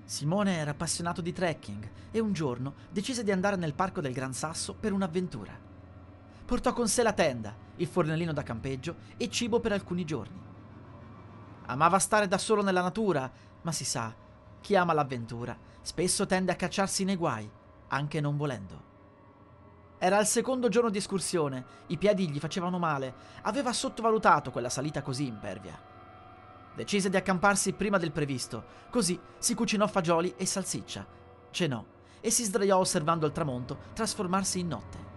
Simone 0.04 0.56
era 0.56 0.72
appassionato 0.72 1.20
di 1.22 1.32
trekking 1.32 1.90
e 2.10 2.18
un 2.18 2.32
giorno 2.32 2.74
decise 2.90 3.22
di 3.22 3.30
andare 3.30 3.56
nel 3.56 3.74
parco 3.74 4.00
del 4.00 4.12
Gran 4.12 4.34
Sasso 4.34 4.74
per 4.74 4.92
un'avventura. 4.92 5.69
Portò 6.50 6.72
con 6.72 6.88
sé 6.88 7.04
la 7.04 7.12
tenda, 7.12 7.54
il 7.76 7.86
fornellino 7.86 8.32
da 8.32 8.42
campeggio 8.42 8.96
e 9.16 9.30
cibo 9.30 9.60
per 9.60 9.70
alcuni 9.70 10.04
giorni. 10.04 10.42
Amava 11.66 12.00
stare 12.00 12.26
da 12.26 12.38
solo 12.38 12.60
nella 12.60 12.82
natura, 12.82 13.30
ma 13.62 13.70
si 13.70 13.84
sa, 13.84 14.12
chi 14.60 14.74
ama 14.74 14.92
l'avventura 14.92 15.56
spesso 15.80 16.26
tende 16.26 16.50
a 16.50 16.56
cacciarsi 16.56 17.04
nei 17.04 17.14
guai, 17.14 17.48
anche 17.86 18.20
non 18.20 18.36
volendo. 18.36 18.82
Era 19.98 20.18
il 20.18 20.26
secondo 20.26 20.68
giorno 20.68 20.90
di 20.90 20.98
escursione, 20.98 21.64
i 21.86 21.98
piedi 21.98 22.28
gli 22.28 22.40
facevano 22.40 22.80
male, 22.80 23.14
aveva 23.42 23.72
sottovalutato 23.72 24.50
quella 24.50 24.70
salita 24.70 25.02
così 25.02 25.28
impervia. 25.28 25.80
Decise 26.74 27.10
di 27.10 27.16
accamparsi 27.16 27.74
prima 27.74 27.96
del 27.96 28.10
previsto, 28.10 28.64
così 28.90 29.16
si 29.38 29.54
cucinò 29.54 29.86
fagioli 29.86 30.34
e 30.36 30.46
salsiccia, 30.46 31.06
cenò 31.52 31.84
e 32.20 32.28
si 32.32 32.42
sdraiò 32.42 32.76
osservando 32.76 33.24
il 33.24 33.30
tramonto 33.30 33.78
trasformarsi 33.92 34.58
in 34.58 34.66
notte. 34.66 35.09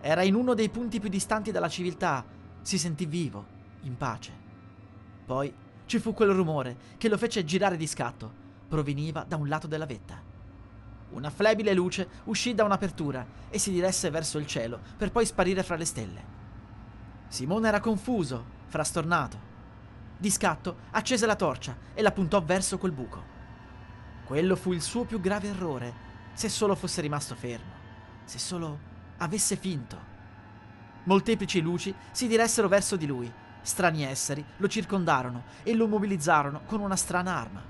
Era 0.00 0.22
in 0.22 0.34
uno 0.34 0.54
dei 0.54 0.68
punti 0.68 1.00
più 1.00 1.08
distanti 1.08 1.50
dalla 1.50 1.68
civiltà, 1.68 2.24
si 2.62 2.78
sentì 2.78 3.06
vivo, 3.06 3.46
in 3.82 3.96
pace. 3.96 4.32
Poi 5.24 5.52
ci 5.86 5.98
fu 5.98 6.12
quel 6.12 6.30
rumore 6.30 6.76
che 6.98 7.08
lo 7.08 7.18
fece 7.18 7.44
girare 7.44 7.76
di 7.76 7.86
scatto, 7.86 8.32
proveniva 8.68 9.24
da 9.26 9.36
un 9.36 9.48
lato 9.48 9.66
della 9.66 9.86
vetta. 9.86 10.22
Una 11.10 11.30
flebile 11.30 11.72
luce 11.72 12.08
uscì 12.24 12.54
da 12.54 12.64
un'apertura 12.64 13.26
e 13.48 13.58
si 13.58 13.70
diresse 13.70 14.10
verso 14.10 14.38
il 14.38 14.46
cielo 14.46 14.78
per 14.96 15.10
poi 15.10 15.24
sparire 15.24 15.62
fra 15.62 15.76
le 15.76 15.84
stelle. 15.84 16.36
Simone 17.28 17.68
era 17.68 17.80
confuso, 17.80 18.44
frastornato. 18.66 19.46
Di 20.18 20.30
scatto 20.30 20.76
accese 20.90 21.26
la 21.26 21.36
torcia 21.36 21.76
e 21.94 22.02
la 22.02 22.12
puntò 22.12 22.42
verso 22.42 22.76
quel 22.76 22.92
buco. 22.92 23.36
Quello 24.24 24.56
fu 24.56 24.72
il 24.72 24.82
suo 24.82 25.04
più 25.04 25.20
grave 25.20 25.48
errore, 25.48 26.06
se 26.34 26.48
solo 26.50 26.74
fosse 26.74 27.00
rimasto 27.00 27.34
fermo, 27.34 27.72
se 28.24 28.38
solo 28.38 28.87
avesse 29.18 29.56
finto. 29.56 30.16
Molteplici 31.04 31.60
luci 31.60 31.94
si 32.10 32.26
diressero 32.26 32.68
verso 32.68 32.96
di 32.96 33.06
lui, 33.06 33.32
strani 33.62 34.04
esseri 34.04 34.44
lo 34.56 34.68
circondarono 34.68 35.44
e 35.62 35.74
lo 35.74 35.86
mobilizzarono 35.86 36.62
con 36.66 36.80
una 36.80 36.96
strana 36.96 37.36
arma. 37.36 37.62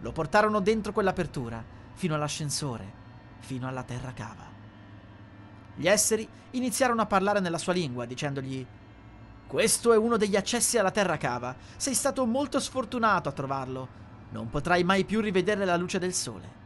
Lo 0.00 0.12
portarono 0.12 0.60
dentro 0.60 0.92
quell'apertura, 0.92 1.62
fino 1.94 2.14
all'ascensore, 2.14 2.92
fino 3.40 3.66
alla 3.66 3.82
terra 3.82 4.12
cava. 4.12 4.46
Gli 5.74 5.88
esseri 5.88 6.28
iniziarono 6.52 7.02
a 7.02 7.06
parlare 7.06 7.40
nella 7.40 7.58
sua 7.58 7.72
lingua, 7.72 8.04
dicendogli 8.04 8.66
questo 9.48 9.94
è 9.94 9.96
uno 9.96 10.18
degli 10.18 10.36
accessi 10.36 10.76
alla 10.76 10.90
terra 10.90 11.16
cava. 11.16 11.56
Sei 11.76 11.94
stato 11.94 12.26
molto 12.26 12.60
sfortunato 12.60 13.30
a 13.30 13.32
trovarlo. 13.32 13.88
Non 14.30 14.50
potrai 14.50 14.84
mai 14.84 15.06
più 15.06 15.22
rivedere 15.22 15.64
la 15.64 15.78
luce 15.78 15.98
del 15.98 16.12
sole. 16.12 16.57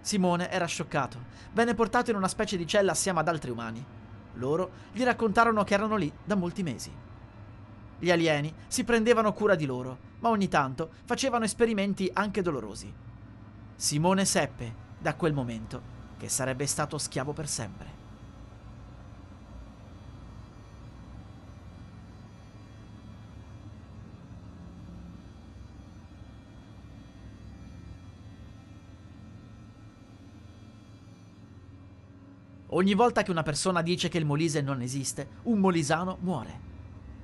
Simone 0.00 0.50
era 0.50 0.66
scioccato. 0.66 1.18
Venne 1.52 1.74
portato 1.74 2.10
in 2.10 2.16
una 2.16 2.28
specie 2.28 2.56
di 2.56 2.66
cella 2.66 2.92
assieme 2.92 3.20
ad 3.20 3.28
altri 3.28 3.50
umani. 3.50 3.84
Loro 4.34 4.70
gli 4.92 5.02
raccontarono 5.02 5.64
che 5.64 5.74
erano 5.74 5.96
lì 5.96 6.12
da 6.24 6.34
molti 6.34 6.62
mesi. 6.62 6.92
Gli 7.98 8.10
alieni 8.10 8.52
si 8.66 8.84
prendevano 8.84 9.32
cura 9.32 9.54
di 9.54 9.66
loro, 9.66 9.98
ma 10.20 10.30
ogni 10.30 10.48
tanto 10.48 10.90
facevano 11.04 11.44
esperimenti 11.44 12.10
anche 12.12 12.40
dolorosi. 12.40 12.92
Simone 13.76 14.24
seppe, 14.24 14.74
da 14.98 15.14
quel 15.14 15.34
momento, 15.34 15.82
che 16.16 16.28
sarebbe 16.28 16.66
stato 16.66 16.96
schiavo 16.96 17.32
per 17.32 17.48
sempre. 17.48 17.99
Ogni 32.72 32.94
volta 32.94 33.22
che 33.24 33.32
una 33.32 33.42
persona 33.42 33.82
dice 33.82 34.08
che 34.08 34.18
il 34.18 34.24
Molise 34.24 34.60
non 34.60 34.80
esiste, 34.80 35.28
un 35.44 35.58
molisano 35.58 36.18
muore. 36.20 36.68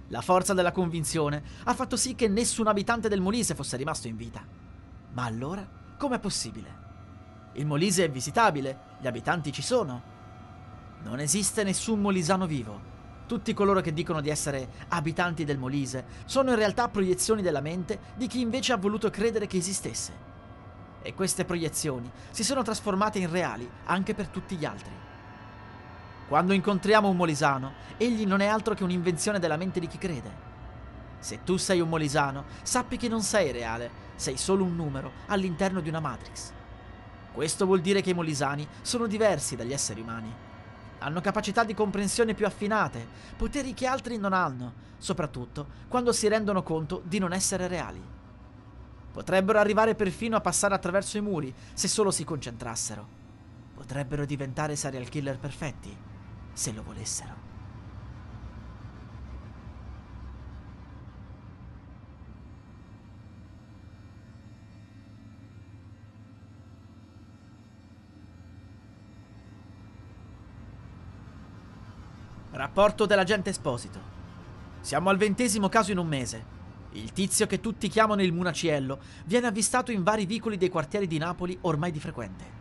La 0.08 0.20
forza 0.20 0.54
della 0.54 0.72
convinzione 0.72 1.40
ha 1.64 1.74
fatto 1.74 1.96
sì 1.96 2.16
che 2.16 2.26
nessun 2.26 2.66
abitante 2.66 3.08
del 3.08 3.20
Molise 3.20 3.54
fosse 3.54 3.76
rimasto 3.76 4.08
in 4.08 4.16
vita. 4.16 4.44
Ma 5.12 5.22
allora, 5.22 5.64
com'è 5.96 6.18
possibile? 6.18 6.84
Il 7.52 7.66
Molise 7.66 8.04
è 8.04 8.10
visitabile, 8.10 8.78
gli 8.98 9.06
abitanti 9.06 9.52
ci 9.52 9.62
sono. 9.62 10.02
Non 11.04 11.20
esiste 11.20 11.62
nessun 11.62 12.00
molisano 12.00 12.46
vivo. 12.46 12.94
Tutti 13.28 13.54
coloro 13.54 13.80
che 13.80 13.92
dicono 13.92 14.20
di 14.20 14.30
essere 14.30 14.68
abitanti 14.88 15.44
del 15.44 15.58
Molise 15.58 16.06
sono 16.24 16.50
in 16.50 16.56
realtà 16.56 16.88
proiezioni 16.88 17.40
della 17.40 17.60
mente 17.60 18.00
di 18.16 18.26
chi 18.26 18.40
invece 18.40 18.72
ha 18.72 18.78
voluto 18.78 19.10
credere 19.10 19.46
che 19.46 19.58
esistesse. 19.58 20.12
E 21.02 21.14
queste 21.14 21.44
proiezioni 21.44 22.10
si 22.30 22.42
sono 22.42 22.62
trasformate 22.62 23.20
in 23.20 23.30
reali 23.30 23.68
anche 23.84 24.12
per 24.12 24.26
tutti 24.26 24.56
gli 24.56 24.64
altri. 24.64 25.05
Quando 26.28 26.52
incontriamo 26.52 27.08
un 27.08 27.16
molisano, 27.16 27.74
egli 27.96 28.26
non 28.26 28.40
è 28.40 28.46
altro 28.46 28.74
che 28.74 28.82
un'invenzione 28.82 29.38
della 29.38 29.56
mente 29.56 29.78
di 29.78 29.86
chi 29.86 29.96
crede. 29.96 30.44
Se 31.20 31.44
tu 31.44 31.56
sei 31.56 31.80
un 31.80 31.88
molisano, 31.88 32.46
sappi 32.62 32.96
che 32.96 33.08
non 33.08 33.22
sei 33.22 33.52
reale, 33.52 34.04
sei 34.16 34.36
solo 34.36 34.64
un 34.64 34.74
numero 34.74 35.12
all'interno 35.26 35.80
di 35.80 35.88
una 35.88 36.00
matrix. 36.00 36.52
Questo 37.32 37.64
vuol 37.64 37.80
dire 37.80 38.00
che 38.00 38.10
i 38.10 38.14
molisani 38.14 38.66
sono 38.82 39.06
diversi 39.06 39.54
dagli 39.54 39.72
esseri 39.72 40.00
umani. 40.00 40.34
Hanno 40.98 41.20
capacità 41.20 41.62
di 41.62 41.74
comprensione 41.74 42.34
più 42.34 42.46
affinate, 42.46 43.06
poteri 43.36 43.72
che 43.72 43.86
altri 43.86 44.16
non 44.16 44.32
hanno, 44.32 44.84
soprattutto 44.98 45.66
quando 45.86 46.12
si 46.12 46.26
rendono 46.26 46.64
conto 46.64 47.02
di 47.04 47.20
non 47.20 47.32
essere 47.32 47.68
reali. 47.68 48.02
Potrebbero 49.12 49.60
arrivare 49.60 49.94
perfino 49.94 50.36
a 50.36 50.40
passare 50.40 50.74
attraverso 50.74 51.18
i 51.18 51.22
muri 51.22 51.54
se 51.72 51.86
solo 51.86 52.10
si 52.10 52.24
concentrassero. 52.24 53.06
Potrebbero 53.74 54.24
diventare 54.24 54.74
serial 54.74 55.08
killer 55.08 55.38
perfetti 55.38 56.14
se 56.56 56.72
lo 56.72 56.82
volessero. 56.82 57.44
Rapporto 72.52 73.04
dell'agente 73.04 73.50
Esposito. 73.50 74.00
Siamo 74.80 75.10
al 75.10 75.18
ventesimo 75.18 75.68
caso 75.68 75.92
in 75.92 75.98
un 75.98 76.06
mese. 76.06 76.54
Il 76.92 77.12
tizio 77.12 77.46
che 77.46 77.60
tutti 77.60 77.88
chiamano 77.88 78.22
il 78.22 78.32
Munaciello 78.32 78.98
viene 79.26 79.48
avvistato 79.48 79.92
in 79.92 80.02
vari 80.02 80.24
vicoli 80.24 80.56
dei 80.56 80.70
quartieri 80.70 81.06
di 81.06 81.18
Napoli 81.18 81.58
ormai 81.60 81.90
di 81.90 82.00
frequente. 82.00 82.55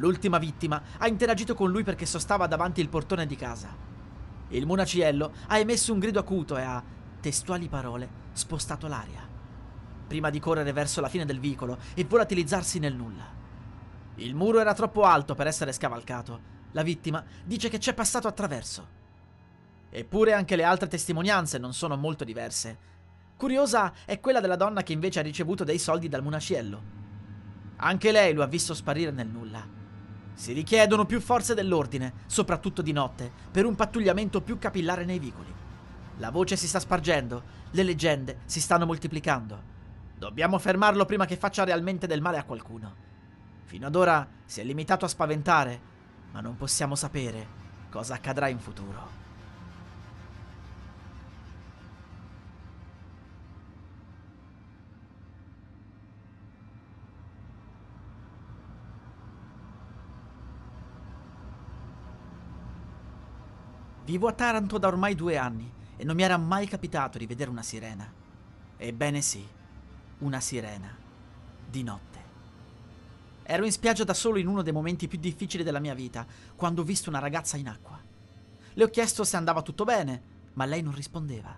L'ultima 0.00 0.38
vittima 0.38 0.82
ha 0.96 1.06
interagito 1.08 1.54
con 1.54 1.70
lui 1.70 1.84
perché 1.84 2.06
sostava 2.06 2.46
davanti 2.46 2.80
il 2.80 2.88
portone 2.88 3.26
di 3.26 3.36
casa. 3.36 3.68
Il 4.48 4.64
munaciello 4.64 5.32
ha 5.48 5.58
emesso 5.58 5.92
un 5.92 5.98
grido 5.98 6.18
acuto 6.18 6.56
e 6.56 6.62
ha, 6.62 6.82
testuali 7.20 7.68
parole, 7.68 8.08
spostato 8.32 8.88
l'aria. 8.88 9.28
Prima 10.06 10.30
di 10.30 10.40
correre 10.40 10.72
verso 10.72 11.02
la 11.02 11.10
fine 11.10 11.26
del 11.26 11.38
vicolo 11.38 11.76
e 11.92 12.04
volatilizzarsi 12.04 12.78
nel 12.78 12.94
nulla. 12.94 13.26
Il 14.16 14.34
muro 14.34 14.58
era 14.58 14.72
troppo 14.72 15.04
alto 15.04 15.34
per 15.34 15.46
essere 15.46 15.70
scavalcato. 15.70 16.58
La 16.72 16.82
vittima 16.82 17.22
dice 17.44 17.68
che 17.68 17.78
c'è 17.78 17.92
passato 17.92 18.26
attraverso. 18.26 18.98
Eppure 19.90 20.32
anche 20.32 20.56
le 20.56 20.64
altre 20.64 20.88
testimonianze 20.88 21.58
non 21.58 21.74
sono 21.74 21.96
molto 21.98 22.24
diverse. 22.24 22.88
Curiosa 23.36 23.92
è 24.06 24.18
quella 24.18 24.40
della 24.40 24.56
donna 24.56 24.82
che 24.82 24.94
invece 24.94 25.18
ha 25.18 25.22
ricevuto 25.22 25.62
dei 25.62 25.78
soldi 25.78 26.08
dal 26.08 26.22
munaciello. 26.22 26.82
Anche 27.76 28.12
lei 28.12 28.32
lo 28.32 28.42
ha 28.42 28.46
visto 28.46 28.72
sparire 28.72 29.10
nel 29.10 29.28
nulla. 29.28 29.79
Si 30.40 30.54
richiedono 30.54 31.04
più 31.04 31.20
forze 31.20 31.52
dell'ordine, 31.52 32.14
soprattutto 32.24 32.80
di 32.80 32.92
notte, 32.92 33.30
per 33.50 33.66
un 33.66 33.74
pattugliamento 33.74 34.40
più 34.40 34.58
capillare 34.58 35.04
nei 35.04 35.18
vicoli. 35.18 35.52
La 36.16 36.30
voce 36.30 36.56
si 36.56 36.66
sta 36.66 36.80
spargendo, 36.80 37.42
le 37.72 37.82
leggende 37.82 38.38
si 38.46 38.58
stanno 38.58 38.86
moltiplicando. 38.86 39.62
Dobbiamo 40.16 40.58
fermarlo 40.58 41.04
prima 41.04 41.26
che 41.26 41.36
faccia 41.36 41.64
realmente 41.64 42.06
del 42.06 42.22
male 42.22 42.38
a 42.38 42.44
qualcuno. 42.44 42.94
Fino 43.64 43.86
ad 43.86 43.94
ora 43.94 44.26
si 44.46 44.62
è 44.62 44.64
limitato 44.64 45.04
a 45.04 45.08
spaventare, 45.08 45.78
ma 46.32 46.40
non 46.40 46.56
possiamo 46.56 46.94
sapere 46.94 47.46
cosa 47.90 48.14
accadrà 48.14 48.48
in 48.48 48.60
futuro. 48.60 49.19
Vivo 64.10 64.26
a 64.26 64.32
Taranto 64.32 64.76
da 64.76 64.88
ormai 64.88 65.14
due 65.14 65.36
anni 65.36 65.72
e 65.96 66.02
non 66.02 66.16
mi 66.16 66.24
era 66.24 66.36
mai 66.36 66.66
capitato 66.66 67.16
di 67.16 67.26
vedere 67.26 67.48
una 67.48 67.62
sirena. 67.62 68.12
Ebbene 68.76 69.20
sì, 69.20 69.46
una 70.18 70.40
sirena. 70.40 70.92
Di 71.70 71.84
notte. 71.84 72.18
Ero 73.44 73.64
in 73.64 73.70
spiaggia 73.70 74.02
da 74.02 74.12
solo 74.12 74.38
in 74.38 74.48
uno 74.48 74.62
dei 74.62 74.72
momenti 74.72 75.06
più 75.06 75.16
difficili 75.16 75.62
della 75.62 75.78
mia 75.78 75.94
vita, 75.94 76.26
quando 76.56 76.80
ho 76.80 76.84
visto 76.84 77.08
una 77.08 77.20
ragazza 77.20 77.56
in 77.56 77.68
acqua. 77.68 78.00
Le 78.72 78.82
ho 78.82 78.88
chiesto 78.88 79.22
se 79.22 79.36
andava 79.36 79.62
tutto 79.62 79.84
bene, 79.84 80.22
ma 80.54 80.64
lei 80.64 80.82
non 80.82 80.92
rispondeva. 80.96 81.56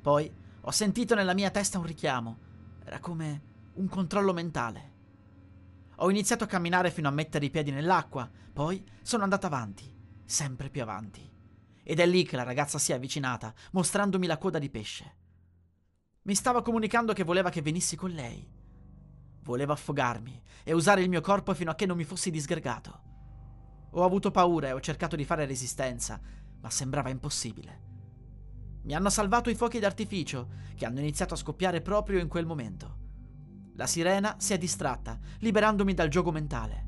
Poi 0.00 0.34
ho 0.62 0.70
sentito 0.72 1.14
nella 1.14 1.32
mia 1.32 1.50
testa 1.50 1.78
un 1.78 1.86
richiamo. 1.86 2.38
Era 2.84 2.98
come 2.98 3.42
un 3.74 3.86
controllo 3.86 4.32
mentale. 4.32 4.92
Ho 5.98 6.10
iniziato 6.10 6.42
a 6.42 6.48
camminare 6.48 6.90
fino 6.90 7.06
a 7.06 7.12
mettere 7.12 7.44
i 7.44 7.50
piedi 7.50 7.70
nell'acqua, 7.70 8.28
poi 8.52 8.84
sono 9.00 9.22
andato 9.22 9.46
avanti, 9.46 9.88
sempre 10.24 10.68
più 10.68 10.82
avanti. 10.82 11.30
Ed 11.82 11.98
è 11.98 12.06
lì 12.06 12.24
che 12.24 12.36
la 12.36 12.44
ragazza 12.44 12.78
si 12.78 12.92
è 12.92 12.94
avvicinata, 12.94 13.52
mostrandomi 13.72 14.26
la 14.26 14.38
coda 14.38 14.58
di 14.58 14.70
pesce. 14.70 15.16
Mi 16.22 16.34
stava 16.34 16.62
comunicando 16.62 17.12
che 17.12 17.24
voleva 17.24 17.50
che 17.50 17.62
venissi 17.62 17.96
con 17.96 18.10
lei. 18.10 18.48
Voleva 19.42 19.72
affogarmi 19.72 20.40
e 20.62 20.72
usare 20.72 21.02
il 21.02 21.08
mio 21.08 21.20
corpo 21.20 21.52
fino 21.54 21.72
a 21.72 21.74
che 21.74 21.86
non 21.86 21.96
mi 21.96 22.04
fossi 22.04 22.30
disgregato. 22.30 23.02
Ho 23.90 24.04
avuto 24.04 24.30
paura 24.30 24.68
e 24.68 24.72
ho 24.72 24.80
cercato 24.80 25.16
di 25.16 25.24
fare 25.24 25.44
resistenza, 25.44 26.20
ma 26.60 26.70
sembrava 26.70 27.08
impossibile. 27.08 27.80
Mi 28.84 28.94
hanno 28.94 29.10
salvato 29.10 29.50
i 29.50 29.56
fuochi 29.56 29.80
d'artificio, 29.80 30.48
che 30.76 30.86
hanno 30.86 31.00
iniziato 31.00 31.34
a 31.34 31.36
scoppiare 31.36 31.80
proprio 31.80 32.20
in 32.20 32.28
quel 32.28 32.46
momento. 32.46 32.98
La 33.74 33.86
sirena 33.86 34.36
si 34.38 34.52
è 34.52 34.58
distratta, 34.58 35.18
liberandomi 35.38 35.94
dal 35.94 36.08
gioco 36.08 36.30
mentale. 36.30 36.86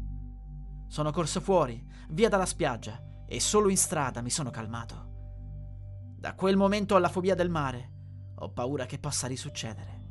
Sono 0.87 1.11
corso 1.11 1.41
fuori, 1.41 1.85
via 2.11 2.29
dalla 2.29 2.47
spiaggia, 2.47 3.03
e 3.35 3.41
solo 3.41 3.69
in 3.69 3.77
strada 3.77 4.23
mi 4.23 4.31
sono 4.31 4.51
calmato. 4.51 5.13
Da 6.17 6.35
quel 6.35 6.57
momento 6.57 6.95
ho 6.95 6.99
la 6.99 7.09
fobia 7.09 7.35
del 7.35 7.51
mare. 7.51 7.91
Ho 8.37 8.51
paura 8.51 8.87
che 8.87 9.01
possa 9.01 9.27
risuccedere. 9.27 10.03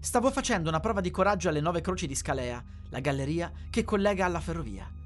Stavo 0.00 0.32
facendo 0.32 0.68
una 0.68 0.80
prova 0.80 1.00
di 1.00 1.12
coraggio 1.12 1.48
alle 1.48 1.60
Nove 1.60 1.80
Croci 1.82 2.08
di 2.08 2.16
Scalea, 2.16 2.62
la 2.88 2.98
galleria 2.98 3.52
che 3.70 3.84
collega 3.84 4.24
alla 4.24 4.40
ferrovia. 4.40 4.99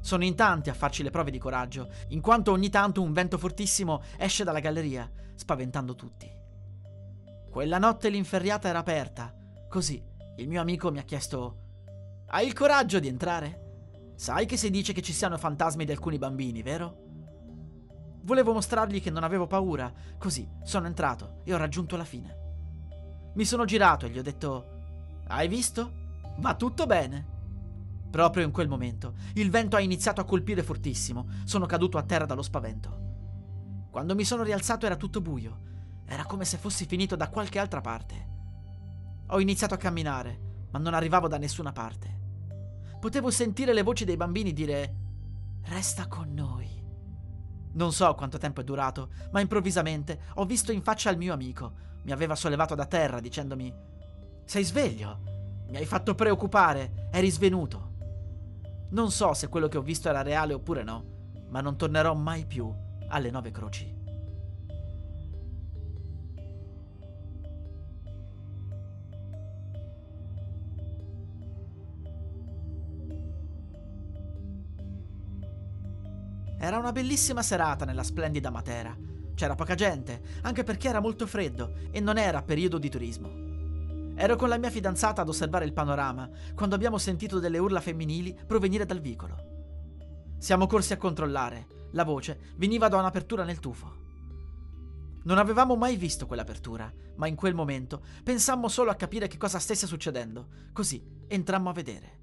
Sono 0.00 0.24
in 0.24 0.34
tanti 0.34 0.70
a 0.70 0.74
farci 0.74 1.02
le 1.02 1.10
prove 1.10 1.30
di 1.30 1.38
coraggio, 1.38 1.90
in 2.08 2.20
quanto 2.20 2.52
ogni 2.52 2.70
tanto 2.70 3.02
un 3.02 3.12
vento 3.12 3.38
fortissimo 3.38 4.02
esce 4.16 4.44
dalla 4.44 4.60
galleria, 4.60 5.10
spaventando 5.34 5.94
tutti. 5.94 6.30
Quella 7.50 7.78
notte 7.78 8.08
l'inferriata 8.08 8.68
era 8.68 8.78
aperta, 8.78 9.34
così 9.68 10.02
il 10.36 10.48
mio 10.48 10.60
amico 10.60 10.90
mi 10.90 10.98
ha 10.98 11.02
chiesto: 11.02 11.58
Hai 12.28 12.46
il 12.46 12.54
coraggio 12.54 12.98
di 12.98 13.08
entrare? 13.08 14.12
Sai 14.16 14.46
che 14.46 14.56
si 14.56 14.70
dice 14.70 14.92
che 14.92 15.02
ci 15.02 15.12
siano 15.12 15.36
fantasmi 15.36 15.84
di 15.84 15.92
alcuni 15.92 16.18
bambini, 16.18 16.62
vero? 16.62 17.08
Volevo 18.22 18.52
mostrargli 18.52 19.00
che 19.02 19.10
non 19.10 19.24
avevo 19.24 19.46
paura, 19.46 19.92
così 20.18 20.48
sono 20.62 20.86
entrato 20.86 21.40
e 21.44 21.52
ho 21.52 21.56
raggiunto 21.56 21.96
la 21.96 22.04
fine. 22.04 22.36
Mi 23.34 23.44
sono 23.44 23.64
girato 23.64 24.06
e 24.06 24.10
gli 24.10 24.18
ho 24.18 24.22
detto: 24.22 25.22
Hai 25.26 25.48
visto? 25.48 25.92
Va 26.36 26.54
tutto 26.54 26.86
bene. 26.86 27.38
Proprio 28.10 28.44
in 28.44 28.50
quel 28.50 28.68
momento 28.68 29.14
il 29.34 29.50
vento 29.50 29.76
ha 29.76 29.80
iniziato 29.80 30.20
a 30.20 30.24
colpire 30.24 30.62
fortissimo, 30.62 31.28
sono 31.44 31.66
caduto 31.66 31.96
a 31.96 32.02
terra 32.02 32.26
dallo 32.26 32.42
spavento. 32.42 33.08
Quando 33.90 34.14
mi 34.14 34.24
sono 34.24 34.42
rialzato 34.42 34.86
era 34.86 34.96
tutto 34.96 35.20
buio, 35.20 35.68
era 36.04 36.24
come 36.24 36.44
se 36.44 36.56
fossi 36.56 36.86
finito 36.86 37.14
da 37.14 37.28
qualche 37.28 37.60
altra 37.60 37.80
parte. 37.80 38.28
Ho 39.28 39.40
iniziato 39.40 39.74
a 39.74 39.78
camminare, 39.78 40.66
ma 40.70 40.80
non 40.80 40.94
arrivavo 40.94 41.28
da 41.28 41.38
nessuna 41.38 41.70
parte. 41.70 42.18
Potevo 42.98 43.30
sentire 43.30 43.72
le 43.72 43.82
voci 43.82 44.04
dei 44.04 44.16
bambini 44.16 44.52
dire 44.52 44.96
resta 45.62 46.08
con 46.08 46.32
noi. 46.34 46.78
Non 47.72 47.92
so 47.92 48.14
quanto 48.14 48.38
tempo 48.38 48.60
è 48.60 48.64
durato, 48.64 49.10
ma 49.30 49.40
improvvisamente 49.40 50.22
ho 50.34 50.44
visto 50.44 50.72
in 50.72 50.82
faccia 50.82 51.10
il 51.10 51.16
mio 51.16 51.32
amico. 51.32 51.72
Mi 52.02 52.10
aveva 52.10 52.34
sollevato 52.34 52.74
da 52.74 52.86
terra 52.86 53.20
dicendomi: 53.20 53.72
Sei 54.44 54.64
sveglio? 54.64 55.20
Mi 55.68 55.76
hai 55.76 55.86
fatto 55.86 56.16
preoccupare, 56.16 57.08
eri 57.12 57.30
svenuto. 57.30 57.89
Non 58.90 59.12
so 59.12 59.34
se 59.34 59.48
quello 59.48 59.68
che 59.68 59.78
ho 59.78 59.82
visto 59.82 60.08
era 60.08 60.22
reale 60.22 60.52
oppure 60.52 60.82
no, 60.82 61.04
ma 61.48 61.60
non 61.60 61.76
tornerò 61.76 62.12
mai 62.14 62.44
più 62.44 62.72
alle 63.08 63.30
nove 63.30 63.50
croci. 63.52 63.98
Era 76.58 76.76
una 76.76 76.92
bellissima 76.92 77.42
serata 77.42 77.84
nella 77.84 78.02
splendida 78.02 78.50
Matera. 78.50 78.94
C'era 79.34 79.54
poca 79.54 79.74
gente, 79.74 80.20
anche 80.42 80.64
perché 80.64 80.88
era 80.88 81.00
molto 81.00 81.26
freddo 81.26 81.74
e 81.90 82.00
non 82.00 82.18
era 82.18 82.42
periodo 82.42 82.76
di 82.76 82.90
turismo. 82.90 83.49
Ero 84.22 84.36
con 84.36 84.50
la 84.50 84.58
mia 84.58 84.68
fidanzata 84.68 85.22
ad 85.22 85.30
osservare 85.30 85.64
il 85.64 85.72
panorama 85.72 86.28
quando 86.54 86.74
abbiamo 86.74 86.98
sentito 86.98 87.38
delle 87.38 87.56
urla 87.56 87.80
femminili 87.80 88.38
provenire 88.46 88.84
dal 88.84 89.00
vicolo. 89.00 90.36
Siamo 90.36 90.66
corsi 90.66 90.92
a 90.92 90.98
controllare. 90.98 91.88
La 91.92 92.04
voce 92.04 92.52
veniva 92.56 92.88
da 92.88 92.98
un'apertura 92.98 93.44
nel 93.44 93.60
tufo. 93.60 93.96
Non 95.22 95.38
avevamo 95.38 95.74
mai 95.74 95.96
visto 95.96 96.26
quell'apertura, 96.26 96.92
ma 97.16 97.28
in 97.28 97.34
quel 97.34 97.54
momento 97.54 98.04
pensammo 98.22 98.68
solo 98.68 98.90
a 98.90 98.94
capire 98.94 99.26
che 99.26 99.38
cosa 99.38 99.58
stesse 99.58 99.86
succedendo. 99.86 100.48
Così 100.74 101.02
entrammo 101.26 101.70
a 101.70 101.72
vedere. 101.72 102.18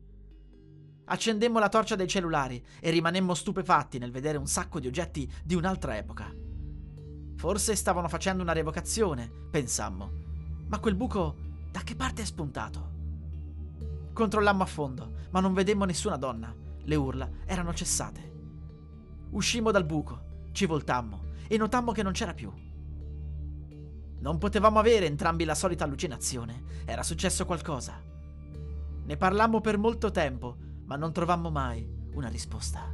Accendemmo 1.06 1.58
la 1.58 1.70
torcia 1.70 1.96
dei 1.96 2.08
cellulari 2.08 2.64
e 2.80 2.92
rimanemmo 2.92 3.34
stupefatti 3.34 3.98
nel 3.98 4.12
vedere 4.12 4.38
un 4.38 4.46
sacco 4.46 4.80
di 4.80 4.86
oggetti 4.86 5.28
di 5.44 5.56
un'altra 5.56 5.98
epoca. 5.98 6.32
Forse 7.38 7.76
stavano 7.76 8.08
facendo 8.08 8.44
una 8.44 8.54
revocazione, 8.54 9.32
pensammo. 9.50 10.26
Ma 10.68 10.80
quel 10.80 10.96
buco 10.96 11.46
da 11.78 11.84
che 11.84 11.96
parte 11.96 12.24
è 12.24 12.26
spuntato? 12.26 12.90
Controllammo 14.12 14.64
a 14.64 14.66
fondo, 14.66 15.12
ma 15.30 15.40
non 15.40 15.54
vedemmo 15.54 15.86
nessuna 15.86 16.18
donna. 16.18 16.52
Le 16.82 16.96
urla 16.96 17.30
erano 17.46 17.72
cessate. 17.72 18.32
Uscimmo 19.30 19.70
dal 19.70 19.86
buco, 19.86 20.48
ci 20.54 20.66
voltammo 20.66 21.26
e 21.48 21.56
notammo 21.56 21.92
che 21.92 22.02
non 22.02 22.14
c'era 22.14 22.34
più. 22.34 22.52
Non 24.18 24.40
potevamo 24.40 24.80
avere 24.80 25.06
entrambi 25.06 25.44
la 25.44 25.54
solita 25.54 25.84
allucinazione. 25.84 26.64
Era 26.86 27.04
successo 27.04 27.46
qualcosa. 27.46 28.02
Ne 29.04 29.16
parlammo 29.16 29.62
per 29.62 29.78
molto 29.78 30.10
tempo, 30.10 30.58
ma 30.86 30.96
non 30.96 31.14
trovammo 31.14 31.52
mai 31.52 31.88
una 32.14 32.30
risposta. 32.30 32.92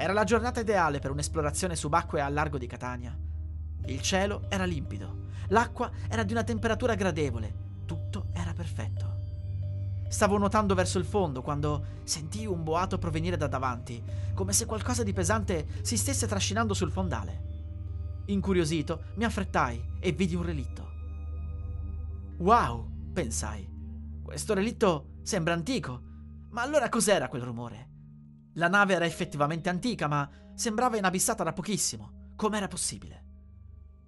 Era 0.00 0.12
la 0.12 0.22
giornata 0.22 0.60
ideale 0.60 1.00
per 1.00 1.10
un'esplorazione 1.10 1.74
subacquea 1.74 2.24
al 2.24 2.32
largo 2.32 2.56
di 2.56 2.68
Catania. 2.68 3.18
Il 3.86 4.00
cielo 4.00 4.44
era 4.48 4.64
limpido, 4.64 5.26
l'acqua 5.48 5.90
era 6.08 6.22
di 6.22 6.30
una 6.30 6.44
temperatura 6.44 6.94
gradevole, 6.94 7.82
tutto 7.84 8.28
era 8.32 8.52
perfetto. 8.52 9.16
Stavo 10.08 10.38
nuotando 10.38 10.76
verso 10.76 11.00
il 11.00 11.04
fondo 11.04 11.42
quando 11.42 11.84
sentii 12.04 12.46
un 12.46 12.62
boato 12.62 12.96
provenire 12.96 13.36
da 13.36 13.48
davanti, 13.48 14.00
come 14.34 14.52
se 14.52 14.66
qualcosa 14.66 15.02
di 15.02 15.12
pesante 15.12 15.66
si 15.82 15.96
stesse 15.96 16.28
trascinando 16.28 16.74
sul 16.74 16.92
fondale. 16.92 18.22
Incuriosito, 18.26 19.06
mi 19.16 19.24
affrettai 19.24 19.84
e 19.98 20.12
vidi 20.12 20.36
un 20.36 20.44
relitto. 20.44 20.92
Wow, 22.36 22.88
pensai. 23.12 23.68
Questo 24.22 24.54
relitto 24.54 25.16
sembra 25.22 25.54
antico. 25.54 26.02
Ma 26.50 26.62
allora 26.62 26.88
cos'era 26.88 27.26
quel 27.26 27.42
rumore? 27.42 27.96
La 28.54 28.68
nave 28.68 28.94
era 28.94 29.04
effettivamente 29.04 29.68
antica, 29.68 30.08
ma 30.08 30.28
sembrava 30.54 30.96
inabissata 30.96 31.44
da 31.44 31.52
pochissimo. 31.52 32.32
Com'era 32.34 32.68
possibile? 32.68 33.24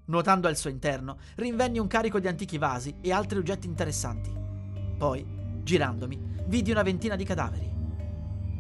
Nuotando 0.07 0.49
al 0.49 0.57
suo 0.57 0.71
interno, 0.71 1.19
rinvenni 1.37 1.79
un 1.79 1.87
carico 1.87 2.19
di 2.19 2.27
antichi 2.27 2.59
vasi 2.59 2.97
e 3.01 3.13
altri 3.13 3.39
oggetti 3.39 3.67
interessanti. 3.67 4.33
Poi, 4.99 5.25
girandomi, 5.63 6.43
vidi 6.47 6.73
una 6.73 6.83
ventina 6.83 7.15
di 7.15 7.25
cadaveri. 7.25 7.73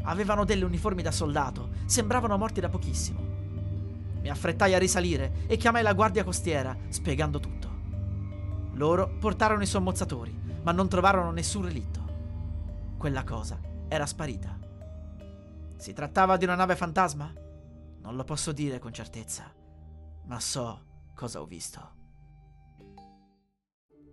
Avevano 0.03 0.45
delle 0.45 0.65
uniformi 0.65 1.03
da 1.03 1.11
soldato, 1.11 1.71
sembravano 1.87 2.39
morti 2.39 2.61
da 2.61 2.69
pochissimo. 2.69 3.21
Mi 4.21 4.29
affrettai 4.29 4.75
a 4.75 4.79
risalire 4.79 5.45
e 5.47 5.57
chiamai 5.57 5.83
la 5.83 5.95
guardia 5.95 6.25
costiera, 6.25 6.77
spiegando 6.89 7.41
tutto. 7.41 7.69
Loro 8.75 9.17
portarono 9.19 9.63
i 9.63 9.67
sommozzatori, 9.67 10.33
ma 10.63 10.73
non 10.73 10.89
trovarono 10.89 11.33
nessun 11.33 11.65
relitto. 11.65 11.99
Quella 12.97 13.25
cosa 13.25 13.59
era 13.89 14.07
sparita. 14.07 14.57
Si 15.81 15.95
trattava 15.95 16.37
di 16.37 16.45
una 16.45 16.57
nave 16.57 16.77
fantasma? 16.77 17.33
Non 18.03 18.15
lo 18.15 18.23
posso 18.23 18.53
dire 18.53 18.79
con 18.79 18.93
certezza, 18.93 19.51
ma 20.27 20.39
so 20.39 20.85
cosa 21.15 21.41
ho 21.41 21.47
visto. 21.47 21.93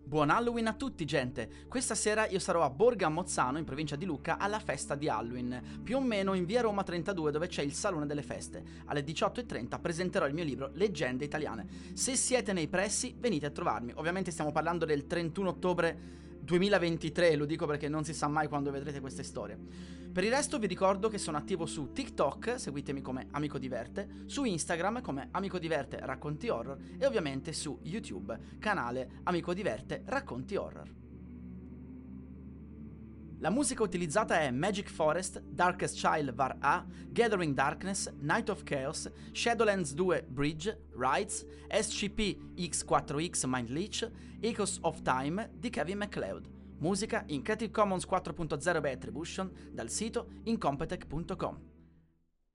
Buon 0.06 0.30
Halloween 0.30 0.68
a 0.68 0.76
tutti, 0.76 1.04
gente! 1.04 1.66
Questa 1.68 1.94
sera 1.94 2.26
io 2.26 2.40
sarò 2.40 2.64
a 2.64 2.70
Borga 2.70 3.10
Mozzano, 3.10 3.58
in 3.58 3.66
provincia 3.66 3.98
di 3.98 4.06
Lucca, 4.06 4.38
alla 4.38 4.60
festa 4.60 4.96
di 4.96 5.10
Halloween, 5.10 5.82
più 5.84 5.98
o 5.98 6.02
meno 6.02 6.36
in 6.36 6.46
via 6.46 6.62
Roma 6.62 6.84
32, 6.84 7.32
dove 7.32 7.48
c'è 7.48 7.64
il 7.64 7.74
Salone 7.74 8.06
delle 8.06 8.24
Feste. 8.24 8.64
Alle 8.86 9.04
18.30 9.04 9.82
presenterò 9.82 10.26
il 10.26 10.34
mio 10.34 10.46
libro 10.46 10.70
Leggende 10.72 11.26
Italiane. 11.26 11.68
Se 11.96 12.16
siete 12.16 12.54
nei 12.54 12.70
pressi, 12.70 13.14
venite 13.20 13.46
a 13.46 13.52
trovarmi. 13.52 13.92
Ovviamente 13.96 14.32
stiamo 14.32 14.54
parlando 14.54 14.86
del 14.86 15.06
31 15.06 15.50
ottobre 15.50 16.27
2023, 16.48 17.36
lo 17.36 17.46
dico 17.46 17.66
perché 17.66 17.90
non 17.90 18.06
si 18.06 18.14
sa 18.14 18.30
mai 18.30 18.48
quando 18.48 18.72
vedrete 18.72 19.02
queste 19.02 19.22
storie. 19.22 19.60
Per 20.14 20.24
il 20.24 20.32
resto 20.32 20.58
vi 20.58 20.66
ricordo 20.66 21.10
che 21.10 21.18
sono 21.18 21.36
attivo 21.36 21.66
su 21.66 21.92
TikTok, 21.92 22.58
seguitemi 22.58 23.02
come 23.02 23.28
Amico 23.32 23.58
Diverte, 23.58 24.24
su 24.28 24.46
Instagram 24.46 25.02
come 25.02 25.28
Amico 25.32 25.60
Diverte 25.60 26.00
Racconti 26.02 26.48
Horror 26.48 26.78
e 26.98 27.06
ovviamente 27.06 27.52
su 27.52 27.78
YouTube, 27.84 28.40
canale 28.60 29.20
Amico 29.24 29.54
Diverte 29.54 30.04
Racconti 30.06 30.56
Horror. 30.56 31.07
La 33.40 33.52
musica 33.52 33.84
utilizzata 33.84 34.40
è 34.40 34.50
Magic 34.50 34.90
Forest, 34.90 35.42
Darkest 35.42 35.96
Child 35.96 36.34
Var 36.34 36.56
A, 36.60 36.84
Gathering 37.10 37.54
Darkness, 37.54 38.12
Night 38.20 38.50
of 38.50 38.64
Chaos, 38.64 39.08
Shadowlands 39.32 39.94
2 39.94 40.26
Bridge, 40.28 40.76
Rights, 40.96 41.46
SCP 41.70 42.36
X4X 42.56 43.46
Mind 43.46 43.70
Leech, 43.70 44.10
Echoes 44.42 44.80
of 44.82 45.04
Time 45.04 45.52
di 45.54 45.70
Kevin 45.70 46.00
MacLeod. 46.00 46.48
Musica 46.80 47.24
in 47.28 47.44
Creative 47.44 47.70
Commons 47.70 48.08
4.0 48.08 48.82
by 48.82 48.90
Attribution 48.90 49.52
dal 49.72 49.92
sito 49.92 50.30
incompetech.com. 50.46 51.77